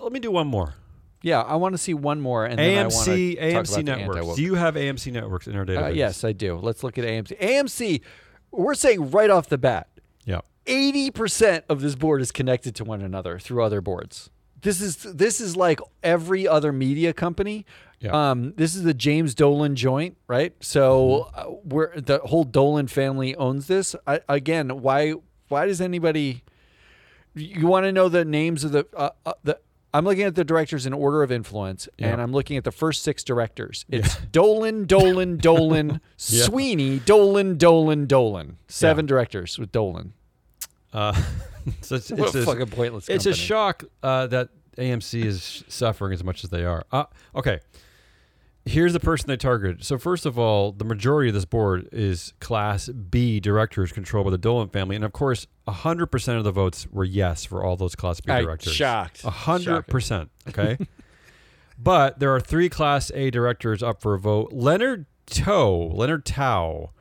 Let 0.04 0.12
me 0.12 0.20
do 0.20 0.30
one 0.30 0.46
more. 0.46 0.76
Yeah, 1.22 1.42
I 1.42 1.56
want 1.56 1.74
to 1.74 1.78
see 1.78 1.94
one 1.94 2.22
more, 2.22 2.46
and 2.46 2.58
then 2.58 2.78
I 2.78 2.84
want 2.84 2.94
AMC 2.94 3.42
AMC 3.42 3.84
networks. 3.84 4.36
Do 4.38 4.42
you 4.42 4.56
have 4.56 4.76
AMC 4.76 5.12
networks 5.12 5.48
in 5.48 5.56
our 5.56 5.66
database? 5.66 5.86
Uh, 5.88 5.90
yes, 5.90 6.24
I 6.24 6.32
do. 6.32 6.56
Let's 6.56 6.82
look 6.84 6.98
at 6.98 7.04
AMC. 7.04 7.38
AMC, 7.40 8.02
we're 8.52 8.74
saying 8.74 9.12
right 9.12 9.30
off 9.30 9.50
the 9.50 9.58
bat, 9.58 9.88
Yeah. 10.26 10.40
80% 10.66 11.64
of 11.68 11.82
this 11.82 11.96
board 11.96 12.22
is 12.22 12.32
connected 12.32 12.76
to 12.76 12.84
one 12.84 13.02
another 13.02 13.38
through 13.40 13.64
other 13.64 13.82
boards. 13.82 14.30
This 14.62 14.82
is 14.82 14.98
this 14.98 15.40
is 15.40 15.56
like 15.56 15.80
every 16.04 16.48
other 16.48 16.72
media 16.74 17.14
company. 17.14 17.66
Yeah. 18.02 18.32
Um, 18.32 18.54
this 18.56 18.76
is 18.76 18.84
the 18.84 18.94
James 18.94 19.34
Dolan 19.34 19.76
joint, 19.76 20.18
right? 20.28 20.54
So 20.62 21.30
uh, 21.34 21.46
we're 21.64 22.00
the 22.00 22.20
whole 22.20 22.44
Dolan 22.44 22.88
family 22.88 23.36
owns 23.36 23.68
this. 23.68 23.96
I, 24.06 24.20
again, 24.30 24.82
why 24.82 25.14
why 25.48 25.66
does 25.66 25.80
anybody? 25.82 26.44
You 27.36 27.68
want 27.68 27.86
to 27.86 27.92
know 27.94 28.10
the 28.10 28.26
names 28.26 28.64
of 28.64 28.72
the 28.74 28.86
uh, 28.96 29.12
uh, 29.26 29.34
the. 29.44 29.60
I'm 29.94 30.06
looking 30.06 30.24
at 30.24 30.36
the 30.36 30.44
directors 30.44 30.86
in 30.86 30.94
order 30.94 31.24
of 31.24 31.32
influence, 31.32 31.90
Yeah. 31.98 32.10
and 32.10 32.22
I'm 32.22 32.32
looking 32.32 32.58
at 32.58 32.64
the 32.64 32.72
first 32.72 33.02
six 33.04 33.24
directors. 33.24 33.86
It's 33.90 34.16
Dolan, 34.32 34.86
Dolan, 34.86 35.38
Dolan, 35.38 36.00
Yeah. 36.28 36.44
Sweeney, 36.44 37.00
Dolan, 37.00 37.58
Dolan, 37.58 38.06
Dolan. 38.06 38.58
Seven 38.68 39.06
directors 39.06 39.58
with 39.58 39.72
Dolan. 39.72 40.14
Uh, 40.94 41.14
so 41.82 41.96
it's, 41.96 42.12
it's 42.12 42.36
a 42.36 42.44
fucking 42.44 42.68
pointless 42.68 43.10
it's 43.10 43.26
a 43.28 43.34
shock 43.34 43.84
uh, 44.02 44.26
that 44.28 44.50
AMC 44.78 45.24
is 45.26 45.64
suffering 45.68 46.14
as 46.14 46.24
much 46.24 46.44
as 46.44 46.50
they 46.50 46.66
are. 46.66 46.84
Uh, 46.92 47.06
okay. 47.36 47.60
Here's 48.70 48.94
the 48.94 49.00
person 49.00 49.28
they 49.28 49.38
targeted. 49.38 49.84
So 49.84 49.98
first 49.98 50.26
of 50.28 50.38
all, 50.38 50.72
the 50.72 50.86
majority 50.86 51.30
of 51.30 51.34
this 51.34 51.46
board 51.46 51.90
is 51.92 52.34
Class 52.40 52.88
B 52.88 53.40
directors 53.40 53.92
controlled 53.92 54.26
by 54.26 54.32
the 54.32 54.38
Dolan 54.38 54.70
family, 54.70 54.96
and 54.96 55.04
of 55.04 55.12
course, 55.12 55.48
hundred 55.68 56.08
percent 56.08 56.38
of 56.38 56.44
the 56.44 56.52
votes 56.52 56.88
were 56.92 57.04
yes 57.04 57.46
for 57.46 57.64
all 57.64 57.76
those 57.78 57.96
Class 57.96 58.22
B 58.22 58.32
directors. 58.32 58.74
shocked. 58.74 59.24
A 59.24 59.30
hundred 59.30 59.88
percent. 59.88 60.30
Okay. 60.48 60.78
But 61.82 62.20
there 62.20 62.36
are 62.36 62.42
three 62.42 62.68
Class 62.68 63.10
A 63.16 63.32
directors 63.32 63.82
up 63.82 64.02
for 64.02 64.14
a 64.14 64.20
vote. 64.20 64.52
Leonard 64.52 65.06
Tow, 65.26 65.88
Leonard 65.94 66.26
Tow, 66.26 66.92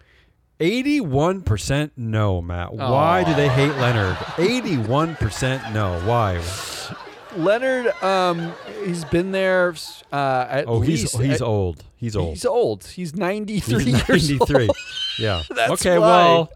81% 0.61 1.91
no, 1.97 2.41
Matt. 2.41 2.73
Why 2.75 3.25
do 3.25 3.35
they 3.35 3.49
hate 3.49 3.75
Leonard? 3.77 4.15
81% 4.15 5.73
no. 5.73 6.01
Why? 6.07 6.41
Leonard, 7.38 7.87
um, 8.03 8.53
he's 8.85 9.05
been 9.07 9.31
there 9.33 9.74
uh, 10.12 10.46
at 10.48 10.68
Oh, 10.68 10.77
least. 10.79 11.16
he's 11.16 11.27
he's 11.27 11.35
at- 11.42 11.46
old. 11.46 11.85
He's 11.96 12.14
old. 12.16 12.35
He's 12.35 12.44
old. 12.44 12.85
He's 12.87 13.14
93 13.16 13.85
He's 13.85 14.09
years 14.09 14.31
93. 14.31 14.66
old. 14.68 14.77
Yeah. 15.18 15.42
That's 15.51 15.72
okay, 15.72 15.98
why. 15.98 16.07
well, 16.07 16.53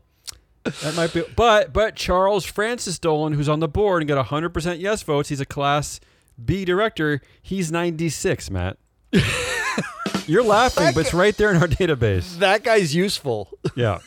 that 0.65 0.95
might 0.95 1.13
be. 1.13 1.25
But 1.35 1.73
but 1.73 1.97
Charles 1.97 2.45
Francis 2.45 2.99
Dolan, 3.01 3.33
who's 3.33 3.49
on 3.49 3.59
the 3.59 3.67
board 3.67 4.03
and 4.03 4.09
got 4.09 4.25
100% 4.27 4.79
yes 4.79 5.03
votes, 5.03 5.31
he's 5.31 5.41
a 5.41 5.45
Class 5.45 5.99
B 6.45 6.65
director. 6.65 7.21
He's 7.43 7.73
96, 7.73 8.51
Matt. 8.53 8.77
You're 10.29 10.45
laughing, 10.45 10.91
but 10.95 11.01
it's 11.01 11.13
right 11.15 11.37
there 11.37 11.51
in 11.53 11.57
our 11.61 11.67
database. 11.67 12.39
That 12.39 12.63
guy's 12.63 12.95
useful. 12.95 13.51
Yeah. 13.75 13.99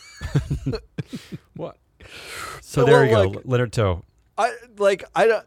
what? 1.57 1.75
So 2.61 2.85
Well, 2.85 2.93
there 2.93 3.05
you 3.05 3.11
go, 3.11 3.21
like- 3.23 3.45
Leonard 3.45 3.73
Tow. 3.73 4.03
I 4.37 4.53
like 4.77 5.03
I 5.13 5.27
don't. 5.27 5.45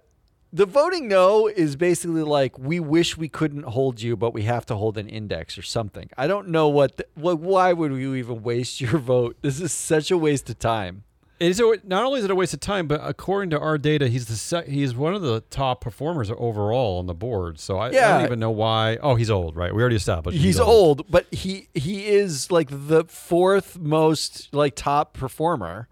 The 0.52 0.64
voting 0.66 1.08
no 1.08 1.46
is 1.46 1.76
basically 1.76 2.22
like 2.22 2.58
we 2.58 2.80
wish 2.80 3.16
we 3.18 3.28
couldn't 3.28 3.64
hold 3.64 4.00
you, 4.00 4.16
but 4.16 4.32
we 4.32 4.42
have 4.44 4.64
to 4.66 4.76
hold 4.76 4.96
an 4.96 5.08
index 5.08 5.58
or 5.58 5.62
something. 5.62 6.08
I 6.16 6.26
don't 6.26 6.48
know 6.48 6.68
what. 6.68 6.96
The, 6.96 7.06
what 7.14 7.38
why 7.38 7.72
would 7.74 7.92
you 7.92 8.14
even 8.14 8.42
waste 8.42 8.80
your 8.80 8.98
vote? 8.98 9.36
This 9.42 9.60
is 9.60 9.72
such 9.72 10.10
a 10.10 10.16
waste 10.16 10.48
of 10.48 10.58
time. 10.58 11.04
It 11.38 11.50
is 11.50 11.60
a, 11.60 11.76
not 11.84 12.04
only 12.04 12.18
is 12.18 12.24
it 12.24 12.32
a 12.32 12.34
waste 12.34 12.52
of 12.54 12.58
time, 12.58 12.88
but 12.88 13.00
according 13.04 13.50
to 13.50 13.60
our 13.60 13.78
data, 13.78 14.08
he's 14.08 14.26
the 14.26 14.34
sec, 14.34 14.66
he's 14.66 14.96
one 14.96 15.14
of 15.14 15.22
the 15.22 15.40
top 15.50 15.80
performers 15.80 16.32
overall 16.36 16.98
on 16.98 17.06
the 17.06 17.14
board. 17.14 17.60
So 17.60 17.78
I, 17.78 17.88
I 17.88 17.90
don't 17.92 18.24
even 18.24 18.40
know 18.40 18.50
why. 18.50 18.96
Oh, 19.00 19.14
he's 19.14 19.30
old, 19.30 19.54
right? 19.54 19.72
We 19.72 19.80
already 19.80 19.94
established 19.94 20.36
He's, 20.36 20.58
old, 20.58 21.08
but 21.08 21.32
he 21.32 21.68
he 21.74 22.08
is 22.08 22.50
like 22.50 22.68
the 22.70 23.04
fourth 23.04 23.78
most 23.78 24.52
like 24.52 24.74
top 24.74 25.12
performer. 25.12 25.86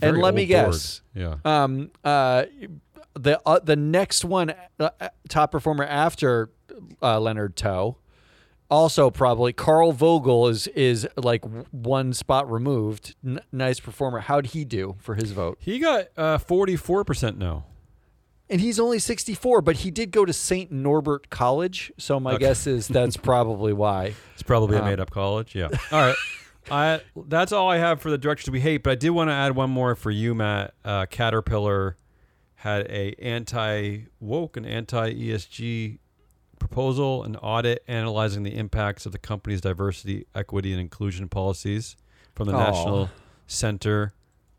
And 0.00 0.18
let 0.18 0.34
me 0.34 0.42
old 0.42 0.48
board. 0.64 0.72
guess, 0.72 1.00
Yeah. 1.14 1.34
um, 1.44 1.90
uh, 2.04 2.44
the 3.22 3.40
uh, 3.46 3.58
the 3.60 3.76
next 3.76 4.24
one 4.24 4.50
uh, 4.80 4.90
uh, 5.00 5.08
top 5.28 5.52
performer 5.52 5.84
after 5.84 6.50
uh, 7.02 7.18
Leonard 7.20 7.56
Tow, 7.56 7.96
also 8.70 9.10
probably 9.10 9.52
Carl 9.52 9.92
Vogel 9.92 10.48
is 10.48 10.66
is 10.68 11.06
like 11.16 11.42
w- 11.42 11.64
one 11.70 12.12
spot 12.12 12.50
removed. 12.50 13.14
N- 13.24 13.40
nice 13.52 13.80
performer. 13.80 14.20
How'd 14.20 14.46
he 14.48 14.64
do 14.64 14.96
for 14.98 15.14
his 15.14 15.32
vote? 15.32 15.58
He 15.60 15.78
got 15.78 16.06
uh, 16.16 16.38
44% 16.38 17.36
no. 17.36 17.64
And 18.50 18.60
he's 18.60 18.78
only 18.78 18.98
64, 18.98 19.62
but 19.62 19.76
he 19.76 19.90
did 19.90 20.10
go 20.10 20.26
to 20.26 20.32
St. 20.32 20.70
Norbert 20.70 21.30
College, 21.30 21.90
so 21.96 22.20
my 22.20 22.32
Okay. 22.34 22.40
guess 22.40 22.66
is 22.66 22.86
that's 22.86 23.16
probably 23.30 23.72
why. 23.72 24.14
It's 24.34 24.42
probably 24.42 24.76
a 24.76 24.80
Um, 24.80 24.86
made 24.86 25.00
up 25.00 25.10
college. 25.10 25.54
Yeah. 25.54 25.68
All 25.90 26.00
right. 26.06 26.16
I 26.70 27.00
that's 27.26 27.50
all 27.50 27.68
I 27.70 27.78
have 27.78 28.00
for 28.00 28.10
the 28.10 28.18
directors 28.18 28.48
we 28.50 28.60
hate, 28.60 28.82
but 28.84 28.90
I 28.92 28.94
did 28.94 29.10
want 29.10 29.28
to 29.30 29.32
add 29.34 29.56
one 29.56 29.70
more 29.70 29.94
for 29.96 30.10
you, 30.12 30.34
Matt. 30.34 30.74
Uh, 30.84 31.06
Caterpillar 31.06 31.96
had 32.62 32.86
a 32.88 33.12
anti 33.20 34.02
woke 34.20 34.56
and 34.56 34.64
anti 34.64 35.12
ESG 35.12 35.98
proposal, 36.60 37.24
an 37.24 37.34
audit 37.36 37.82
analyzing 37.88 38.44
the 38.44 38.56
impacts 38.56 39.04
of 39.04 39.10
the 39.10 39.18
company's 39.18 39.60
diversity, 39.60 40.26
equity, 40.32 40.70
and 40.70 40.80
inclusion 40.80 41.28
policies 41.28 41.96
from 42.36 42.46
the 42.46 42.54
Aw. 42.54 42.70
National 42.70 43.10
Center 43.48 44.12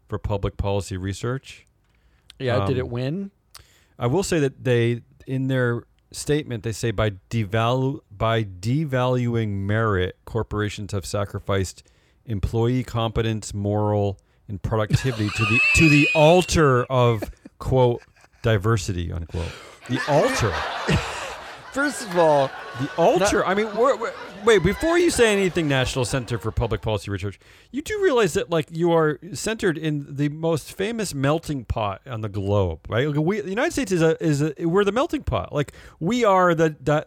for 0.10 0.18
Public 0.18 0.58
Policy 0.58 0.98
Research. 0.98 1.66
Yeah, 2.40 2.66
did 2.66 2.74
Um, 2.74 2.80
it 2.80 2.90
win? 2.90 3.32
I 3.98 4.08
will 4.08 4.24
say 4.24 4.38
that 4.42 4.66
they, 4.66 5.04
in 5.26 5.48
their 5.48 5.84
statement, 6.12 6.64
they 6.64 6.74
say 6.74 6.92
by 6.92 7.12
devalu 7.30 8.02
by 8.12 8.44
devaluing 8.44 9.50
merit, 9.66 10.18
corporations 10.26 10.92
have 10.92 11.06
sacrificed 11.06 11.84
employee 12.26 12.84
competence, 12.84 13.54
moral, 13.54 14.20
and 14.50 14.62
productivity 14.62 15.30
to 15.30 15.46
the 15.46 15.60
to 15.76 15.88
the 15.88 16.10
altar 16.14 16.84
of 16.84 17.24
quote 17.64 18.02
diversity 18.42 19.12
unquote. 19.12 19.52
The 19.90 20.00
altar, 20.08 20.52
First 21.72 22.04
of 22.04 22.18
all, 22.18 22.52
the 22.80 22.90
altar. 22.98 23.44
I 23.46 23.56
mean, 23.56 23.66
we're, 23.76 23.96
we're- 23.98 24.14
wait 24.44 24.62
before 24.62 25.00
you 25.00 25.10
say 25.10 25.34
anything, 25.34 25.68
National 25.68 26.06
Center 26.06 26.38
for 26.38 26.52
Public 26.52 26.82
Policy 26.82 27.10
Research, 27.10 27.40
you 27.72 27.82
do 27.82 28.00
realize 28.04 28.34
that 28.34 28.50
like 28.52 28.68
you 28.70 28.92
are 28.92 29.18
centered 29.34 29.78
in 29.78 30.06
the 30.16 30.30
most 30.30 30.74
famous 30.78 31.14
melting 31.16 31.66
pot 31.66 32.02
on 32.06 32.22
the 32.22 32.30
globe, 32.30 32.82
right? 32.90 33.08
Like, 33.08 33.18
we, 33.26 33.42
the 33.42 33.50
United 33.50 33.72
States 33.72 33.92
is 33.92 34.02
a 34.02 34.22
is 34.24 34.42
a 34.42 34.54
we're 34.60 34.84
the 34.84 34.92
melting 34.92 35.24
pot. 35.24 35.54
Like 35.54 35.74
we 36.00 36.24
are 36.24 36.54
the. 36.54 36.76
the 36.82 37.06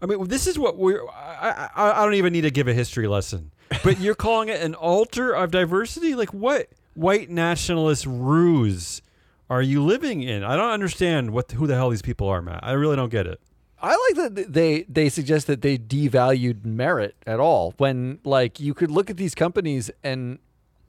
I 0.00 0.06
mean, 0.06 0.28
this 0.28 0.46
is 0.46 0.58
what 0.58 0.78
we're. 0.78 1.06
I, 1.08 1.68
I 1.74 2.00
I 2.00 2.04
don't 2.04 2.14
even 2.14 2.32
need 2.32 2.42
to 2.42 2.50
give 2.50 2.68
a 2.68 2.74
history 2.74 3.08
lesson, 3.08 3.52
but 3.84 3.98
you're 4.00 4.14
calling 4.14 4.48
it 4.48 4.62
an 4.62 4.74
altar 4.74 5.32
of 5.32 5.50
diversity. 5.50 6.14
Like 6.14 6.32
what 6.32 6.68
white 6.94 7.28
nationalist 7.28 8.06
ruse 8.06 9.02
are 9.48 9.62
you 9.62 9.82
living 9.82 10.22
in? 10.22 10.42
I 10.44 10.56
don't 10.56 10.70
understand 10.70 11.30
what 11.30 11.50
who 11.52 11.66
the 11.66 11.74
hell 11.74 11.90
these 11.90 12.02
people 12.02 12.28
are, 12.28 12.42
Matt. 12.42 12.60
I 12.62 12.72
really 12.72 12.96
don't 12.96 13.10
get 13.10 13.26
it. 13.26 13.40
I 13.80 13.90
like 14.16 14.34
that 14.34 14.52
they 14.52 14.84
they 14.88 15.08
suggest 15.08 15.46
that 15.48 15.62
they 15.62 15.76
devalued 15.78 16.64
merit 16.64 17.14
at 17.26 17.38
all 17.40 17.74
when 17.76 18.18
like 18.24 18.58
you 18.58 18.74
could 18.74 18.90
look 18.90 19.10
at 19.10 19.16
these 19.18 19.34
companies 19.34 19.90
and 20.02 20.38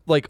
like 0.08 0.30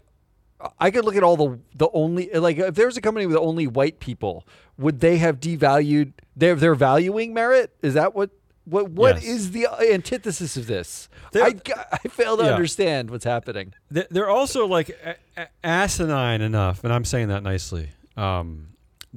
I 0.80 0.90
could 0.90 1.04
look 1.04 1.14
at 1.14 1.22
all 1.22 1.36
the 1.36 1.58
the 1.74 1.88
only 1.94 2.28
like 2.32 2.58
if 2.58 2.74
there 2.74 2.86
was 2.86 2.96
a 2.96 3.00
company 3.00 3.26
with 3.26 3.36
only 3.36 3.66
white 3.68 4.00
people, 4.00 4.44
would 4.76 5.00
they 5.00 5.18
have 5.18 5.38
devalued 5.40 6.12
they're 6.36 6.56
they're 6.56 6.74
valuing 6.74 7.32
merit? 7.32 7.72
Is 7.80 7.94
that 7.94 8.14
what 8.14 8.30
what 8.64 8.90
what 8.90 9.22
is 9.22 9.50
Yes. 9.54 9.78
the 9.78 9.92
antithesis 9.94 10.56
of 10.56 10.66
this? 10.66 11.08
They're- 11.32 11.44
I, 11.44 11.54
I 11.92 12.08
fail 12.08 12.36
to 12.36 12.44
Yeah. 12.44 12.50
understand 12.50 13.08
what's 13.10 13.24
happening. 13.24 13.72
They're 13.90 14.28
also 14.28 14.66
like 14.66 14.90
a- 14.90 15.16
a- 15.40 15.48
asinine 15.64 16.42
enough, 16.42 16.82
and 16.84 16.92
I'm 16.92 17.04
saying 17.04 17.28
that 17.28 17.42
nicely. 17.44 17.90
Um, 18.18 18.68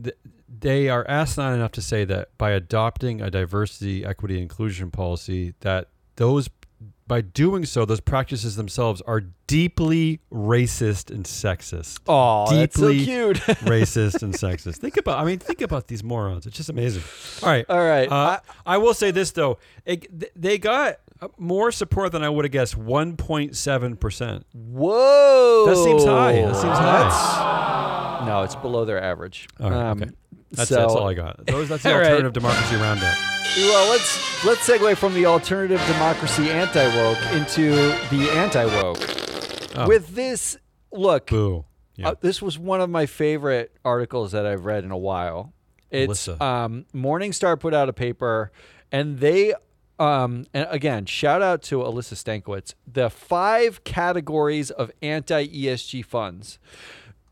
th- 0.02 0.16
they 0.60 0.90
are 0.90 1.06
asinine 1.08 1.54
enough 1.56 1.72
to 1.74 1.82
say 1.82 2.06
that 2.06 2.38
by 2.38 2.52
adopting 2.52 3.22
a 3.22 3.32
diversity, 3.32 4.06
equity, 4.06 4.40
inclusion 4.42 4.92
policy, 4.92 5.54
that 5.62 5.88
those 6.18 6.50
by 7.08 7.20
doing 7.20 7.66
so, 7.66 7.84
those 7.84 8.00
practices 8.00 8.56
themselves 8.56 9.02
are 9.02 9.22
deeply 9.46 10.22
racist 10.32 11.12
and 11.12 11.26
sexist. 11.26 12.00
Oh, 12.08 12.50
that's 12.50 12.80
so 12.80 12.90
Deeply 12.90 13.04
cute. 13.04 13.38
racist 13.68 14.24
and 14.24 14.34
sexist. 14.34 14.78
Think 14.78 14.96
about, 14.96 15.20
I 15.20 15.26
mean, 15.26 15.38
think 15.38 15.60
about 15.60 15.88
these 15.88 16.06
morons. 16.06 16.46
It's 16.46 16.56
just 16.56 16.70
amazing. 16.70 17.04
All 17.44 17.50
right. 17.50 17.66
all 17.68 17.84
right. 17.86 18.10
Uh, 18.10 18.40
I, 18.66 18.78
will 18.78 18.94
say 18.94 19.12
this 19.12 19.32
though, 19.32 19.58
it, 19.86 20.08
th- 20.18 20.32
they 20.38 20.58
got 20.58 21.00
more 21.38 21.74
support 21.74 22.14
than 22.14 22.24
I 22.24 22.30
would 22.30 22.46
have 22.46 22.52
guessed. 22.54 22.78
One 22.78 23.18
point 23.18 23.58
seven 23.58 23.98
percent. 23.98 24.46
Whoa. 24.54 25.66
That 25.68 25.76
seems 25.76 26.06
high. 26.06 26.34
That 26.34 26.56
seems 26.56 26.78
high. 26.78 27.04
That's- 27.04 27.71
No, 28.26 28.44
it's 28.44 28.56
below 28.56 28.86
their 28.86 29.02
average. 29.02 29.48
All 29.60 29.70
right, 29.70 29.78
Um, 29.92 30.02
okay. 30.02 30.12
That's, 30.52 30.70
so- 30.70 30.76
that's 30.76 30.94
all 30.94 31.08
I 31.08 31.14
got. 31.14 31.46
Those, 31.46 31.70
that's 31.70 31.84
the 31.84 31.90
All 31.94 31.98
right. 31.98 32.06
alternative 32.08 32.34
democracy 32.34 32.76
roundup. 32.76 33.16
Well, 33.58 33.90
let's 33.90 34.46
let's 34.46 34.68
segue 34.68 34.96
from 34.98 35.14
the 35.14 35.26
alternative 35.26 35.82
democracy 35.88 36.50
anti 36.50 36.86
woke 36.96 37.18
into 37.34 37.72
the 38.10 38.30
anti 38.34 38.66
woke. 38.66 38.98
Oh. 39.76 39.88
With 39.88 40.16
this, 40.16 40.58
look, 40.92 41.28
Boo. 41.28 41.66
Yeah. 41.96 42.10
uh, 42.10 42.16
this 42.22 42.42
was 42.42 42.58
one 42.58 42.80
of 42.82 42.90
my 42.90 43.06
favorite 43.06 43.76
articles 43.84 44.32
that 44.32 44.46
I've 44.46 44.66
read 44.66 44.84
in 44.86 44.92
a 44.92 44.98
while. 44.98 45.54
It's 45.90 46.28
Alyssa. 46.28 46.42
um, 46.42 46.86
Morningstar 46.94 47.60
put 47.60 47.74
out 47.74 47.90
a 47.90 47.94
paper, 47.94 48.52
and 48.92 49.20
they, 49.20 49.54
um, 50.00 50.46
and 50.54 50.68
again, 50.70 51.06
shout 51.06 51.42
out 51.42 51.62
to 51.64 51.80
Alyssa 51.80 52.14
Stankiewicz. 52.16 52.74
The 52.88 53.10
five 53.10 53.84
categories 53.84 54.72
of 54.72 54.92
anti 55.02 55.46
ESG 55.48 56.06
funds. 56.06 56.60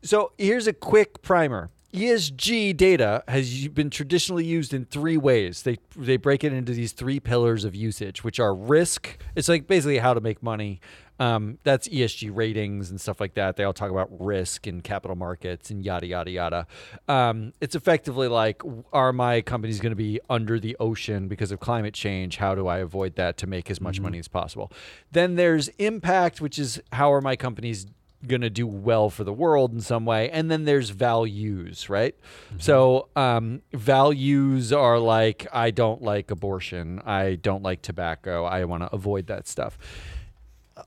So 0.02 0.32
here's 0.38 0.66
a 0.66 0.72
quick 0.72 1.22
primer. 1.22 1.70
ESG 1.92 2.76
data 2.76 3.24
has 3.26 3.66
been 3.68 3.90
traditionally 3.90 4.44
used 4.44 4.72
in 4.72 4.84
three 4.84 5.16
ways. 5.16 5.62
They 5.62 5.78
they 5.96 6.16
break 6.16 6.44
it 6.44 6.52
into 6.52 6.72
these 6.72 6.92
three 6.92 7.18
pillars 7.18 7.64
of 7.64 7.74
usage, 7.74 8.22
which 8.22 8.38
are 8.38 8.54
risk. 8.54 9.18
It's 9.34 9.48
like 9.48 9.66
basically 9.66 9.98
how 9.98 10.14
to 10.14 10.20
make 10.20 10.42
money. 10.42 10.80
Um, 11.18 11.58
that's 11.64 11.86
ESG 11.88 12.34
ratings 12.34 12.90
and 12.90 12.98
stuff 12.98 13.20
like 13.20 13.34
that. 13.34 13.56
They 13.56 13.64
all 13.64 13.74
talk 13.74 13.90
about 13.90 14.08
risk 14.18 14.66
and 14.66 14.82
capital 14.82 15.16
markets 15.16 15.70
and 15.70 15.84
yada 15.84 16.06
yada 16.06 16.30
yada. 16.30 16.66
Um, 17.08 17.52
it's 17.60 17.74
effectively 17.74 18.28
like, 18.28 18.62
are 18.92 19.12
my 19.12 19.42
companies 19.42 19.80
going 19.80 19.90
to 19.90 19.96
be 19.96 20.20
under 20.30 20.58
the 20.58 20.76
ocean 20.80 21.28
because 21.28 21.50
of 21.50 21.60
climate 21.60 21.92
change? 21.92 22.36
How 22.36 22.54
do 22.54 22.68
I 22.68 22.78
avoid 22.78 23.16
that 23.16 23.36
to 23.38 23.46
make 23.46 23.70
as 23.70 23.80
much 23.80 24.00
money 24.00 24.18
as 24.18 24.28
possible? 24.28 24.72
Then 25.10 25.34
there's 25.34 25.68
impact, 25.76 26.40
which 26.40 26.58
is 26.58 26.80
how 26.92 27.12
are 27.12 27.20
my 27.20 27.36
companies 27.36 27.86
going 28.26 28.42
to 28.42 28.50
do 28.50 28.66
well 28.66 29.08
for 29.08 29.24
the 29.24 29.32
world 29.32 29.72
in 29.72 29.80
some 29.80 30.04
way. 30.04 30.30
And 30.30 30.50
then 30.50 30.64
there's 30.64 30.90
values, 30.90 31.88
right? 31.88 32.14
So 32.58 33.08
um, 33.16 33.62
values 33.72 34.72
are 34.72 34.98
like, 34.98 35.46
I 35.52 35.70
don't 35.70 36.02
like 36.02 36.30
abortion. 36.30 37.00
I 37.04 37.36
don't 37.36 37.62
like 37.62 37.82
tobacco. 37.82 38.44
I 38.44 38.64
want 38.64 38.82
to 38.82 38.94
avoid 38.94 39.26
that 39.28 39.48
stuff. 39.48 39.78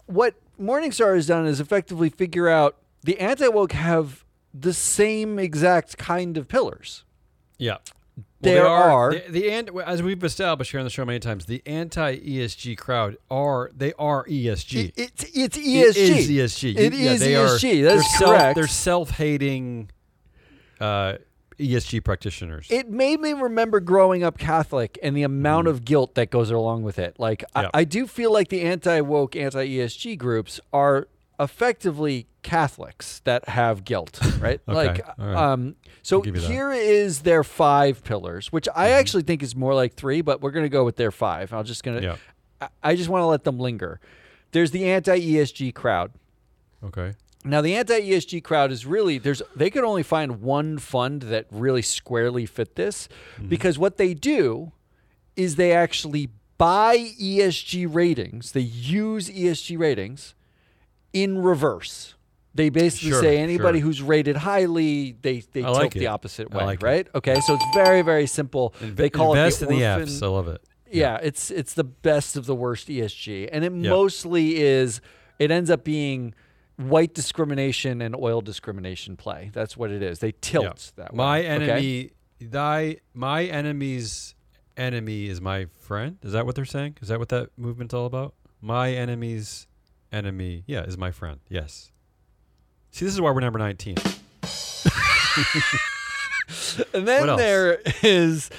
What 0.06 0.36
Morningstar 0.62 1.15
has 1.15 1.28
done 1.28 1.46
is 1.46 1.60
effectively 1.60 2.10
figure 2.10 2.50
out 2.50 2.78
the 3.04 3.19
anti 3.19 3.48
woke 3.48 3.74
have 3.74 4.24
the 4.54 4.74
same 4.74 5.39
exact 5.39 5.98
kind 5.98 6.38
of 6.38 6.48
pillars. 6.48 7.04
yeah. 7.58 7.78
Well, 8.43 8.53
there 8.53 8.63
they 8.63 8.69
are, 8.69 9.12
the, 9.13 9.32
the 9.32 9.51
ant- 9.51 9.69
as 9.86 10.01
we've 10.03 10.23
established 10.23 10.71
here 10.71 10.79
on 10.79 10.86
the 10.86 10.89
show 10.89 11.06
many 11.06 11.19
times. 11.19 11.45
The 11.45 11.62
anti 11.65 12.17
ESG 12.19 12.77
crowd 12.77 13.17
are 13.32 13.71
they 13.75 13.93
are 13.93 14.25
ESG. 14.25 14.89
it- 14.89 14.93
it's 14.97 15.23
it's 15.36 15.58
ESG. 15.58 15.86
It 15.86 15.95
is 15.97 16.29
ESG. 16.29 16.77
It 16.77 16.93
yeah, 16.93 17.12
is 17.12 17.19
they 17.19 17.36
are- 17.36 17.47
ESG. 17.47 17.84
That's 17.84 18.19
they're 18.19 18.27
correct. 18.27 18.41
Self, 18.43 18.56
they're 18.56 18.67
self-hating 18.67 19.89
uh, 20.79 21.13
ESG 21.60 22.03
practitioners. 22.03 22.67
it 22.69 22.89
made 22.89 23.19
me 23.19 23.32
remember 23.34 23.79
growing 23.79 24.23
up 24.23 24.38
Catholic 24.38 24.97
and 25.03 25.15
the 25.15 25.23
amount 25.23 25.67
of 25.67 25.86
guilt 25.86 26.15
that 26.15 26.29
goes 26.32 26.49
along 26.49 26.84
with 26.84 26.97
it. 26.99 27.15
Like, 27.19 27.43
Mm-hmm. 27.56 27.67
I, 27.73 27.79
I 27.82 27.84
do 27.84 28.08
feel 28.08 28.34
like 28.34 28.49
the 28.49 28.62
anti 28.62 28.99
woke, 29.01 29.36
anti 29.36 29.67
ESG 29.67 30.17
groups 30.17 30.60
are 30.73 31.08
effectively 31.39 32.28
Catholics 32.41 33.22
that 33.26 33.48
have 33.50 33.84
guilt, 33.86 34.19
right? 34.39 34.60
Like, 34.67 35.02
all 35.19 35.26
right. 35.26 35.36
um, 35.36 35.76
so 36.02 36.22
here 36.50 36.72
is 36.72 37.22
their 37.22 37.43
five 37.43 38.04
pillars, 38.04 38.52
which 38.52 38.67
I 38.76 38.88
Mm-hmm. 38.89 39.00
actually 39.00 39.24
think 39.24 39.41
is 39.43 39.56
more 39.56 39.74
like 39.74 39.93
three, 39.96 40.22
but 40.22 40.41
we're 40.41 40.52
going 40.52 40.65
to 40.65 40.69
go 40.69 40.84
with 40.84 40.96
their 40.98 41.12
five. 41.12 41.54
I'm 41.54 41.63
just 41.65 41.84
going 41.84 41.98
to, 42.02 42.04
Yeah. 42.04 42.15
I, 42.62 42.91
I 42.91 42.96
just 42.96 43.10
want 43.10 43.22
to 43.22 43.28
let 43.28 43.43
them 43.43 43.60
linger. 43.60 44.00
There's 44.52 44.72
the 44.72 44.86
anti 44.91 45.19
ESG 45.19 45.74
crowd. 45.74 46.12
okay. 46.84 47.13
Now 47.46 47.60
the 47.60 47.76
anti-ESG 47.76 48.41
crowd 48.41 48.72
is 48.72 48.86
really 48.86 49.17
there's 49.17 49.41
they 49.54 49.69
could 49.69 49.84
only 49.84 50.02
find 50.02 50.41
one 50.41 50.78
fund 50.78 51.24
that 51.24 51.46
really 51.52 51.82
squarely 51.82 52.46
fit 52.46 52.76
this 52.78 53.10
Mm-hmm. 53.36 53.50
because 53.50 53.78
what 53.78 53.98
they 53.98 54.13
do 54.13 54.72
is 55.36 55.58
they 55.58 55.74
actually 55.74 56.30
buy 56.58 56.96
ESG 57.19 57.93
ratings. 57.93 58.54
They 58.54 58.62
use 58.62 59.30
ESG 59.30 59.78
ratings 59.78 60.36
in 61.13 61.38
reverse. 61.41 62.15
They 62.56 62.69
basically 62.69 63.10
Sure, 63.12 63.21
say 63.21 63.38
anybody 63.39 63.80
sure. 63.80 63.86
who's 63.88 64.02
rated 64.02 64.36
highly, 64.38 65.13
they 65.21 65.39
they 65.54 65.62
tilt 65.62 65.91
the 65.93 66.08
opposite 66.08 66.52
way, 66.52 66.63
like 66.63 66.82
it. 66.82 66.86
right? 66.86 67.08
Okay, 67.15 67.39
so 67.41 67.56
it's 67.56 67.65
very 67.73 68.02
very 68.04 68.28
simple. 68.28 68.76
Inve- 68.80 68.95
they 68.95 69.10
call 69.10 69.34
invest 69.34 69.63
it 69.63 69.69
the 69.69 69.73
in 69.76 69.80
the 69.80 70.06
Fs. 70.06 70.21
I 70.21 70.28
love 70.28 70.47
it. 70.47 70.62
yeah, 70.91 71.17
it's 71.23 71.49
it's 71.49 71.73
the 71.73 71.84
best 71.84 72.36
of 72.38 72.45
the 72.45 72.54
worst 72.56 72.89
ESG, 72.89 73.49
and 73.52 73.63
it 73.63 73.71
Yeah. 73.73 73.89
mostly 73.89 74.58
is. 74.62 75.02
It 75.39 75.49
ends 75.49 75.71
up 75.71 75.84
being 75.84 76.36
white 76.78 77.15
discrimination 77.15 78.02
and 78.02 78.15
oil 78.15 78.41
discrimination 78.41 79.17
play. 79.17 79.49
That's 79.52 79.76
what 79.76 79.89
it 79.89 80.04
is. 80.04 80.19
They 80.19 80.34
tilt 80.41 80.63
Yeah. 80.97 81.04
that 81.04 81.13
way. 81.13 81.17
My 81.17 81.39
okay? 81.39 81.47
enemy, 81.47 82.12
thy 82.39 82.97
my 83.15 83.45
enemy's 83.45 84.36
enemy 84.78 85.28
is 85.28 85.41
my 85.41 85.65
friend. 85.80 86.17
Is 86.21 86.34
that 86.34 86.45
what 86.45 86.54
they're 86.54 86.65
saying? 86.65 86.97
Is 87.02 87.08
that 87.08 87.17
what 87.17 87.30
that 87.30 87.49
movement's 87.58 87.95
all 87.95 88.06
about? 88.06 88.36
My 88.62 88.91
enemy's 88.91 89.65
enemy, 90.13 90.63
yeah, 90.67 90.84
is 90.84 90.97
my 90.97 91.12
friend. 91.12 91.39
Yes. 91.49 91.91
See, 92.91 93.04
this 93.06 93.13
is 93.13 93.19
why 93.21 93.32
we're 93.32 93.41
number 93.41 93.60
nineteen. 93.60 93.95
And 96.93 97.08
then 97.08 97.38
there 97.38 97.80
is 98.04 98.49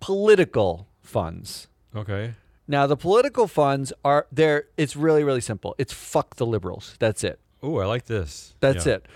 political 0.00 0.86
funds. 1.00 1.66
Okay. 1.94 2.34
Now 2.68 2.86
the 2.86 2.96
political 2.96 3.46
funds 3.48 3.92
are 4.04 4.26
there. 4.30 4.64
It's 4.76 4.96
really 4.96 5.24
really 5.24 5.40
simple. 5.40 5.74
It's 5.78 5.92
fuck 5.92 6.36
the 6.36 6.46
liberals. 6.46 6.94
That's 6.98 7.24
it. 7.24 7.40
Oh, 7.62 7.78
I 7.78 7.86
like 7.86 8.06
this. 8.06 8.54
That's 8.60 8.86
Yeah. 8.86 8.94
it. 8.94 9.06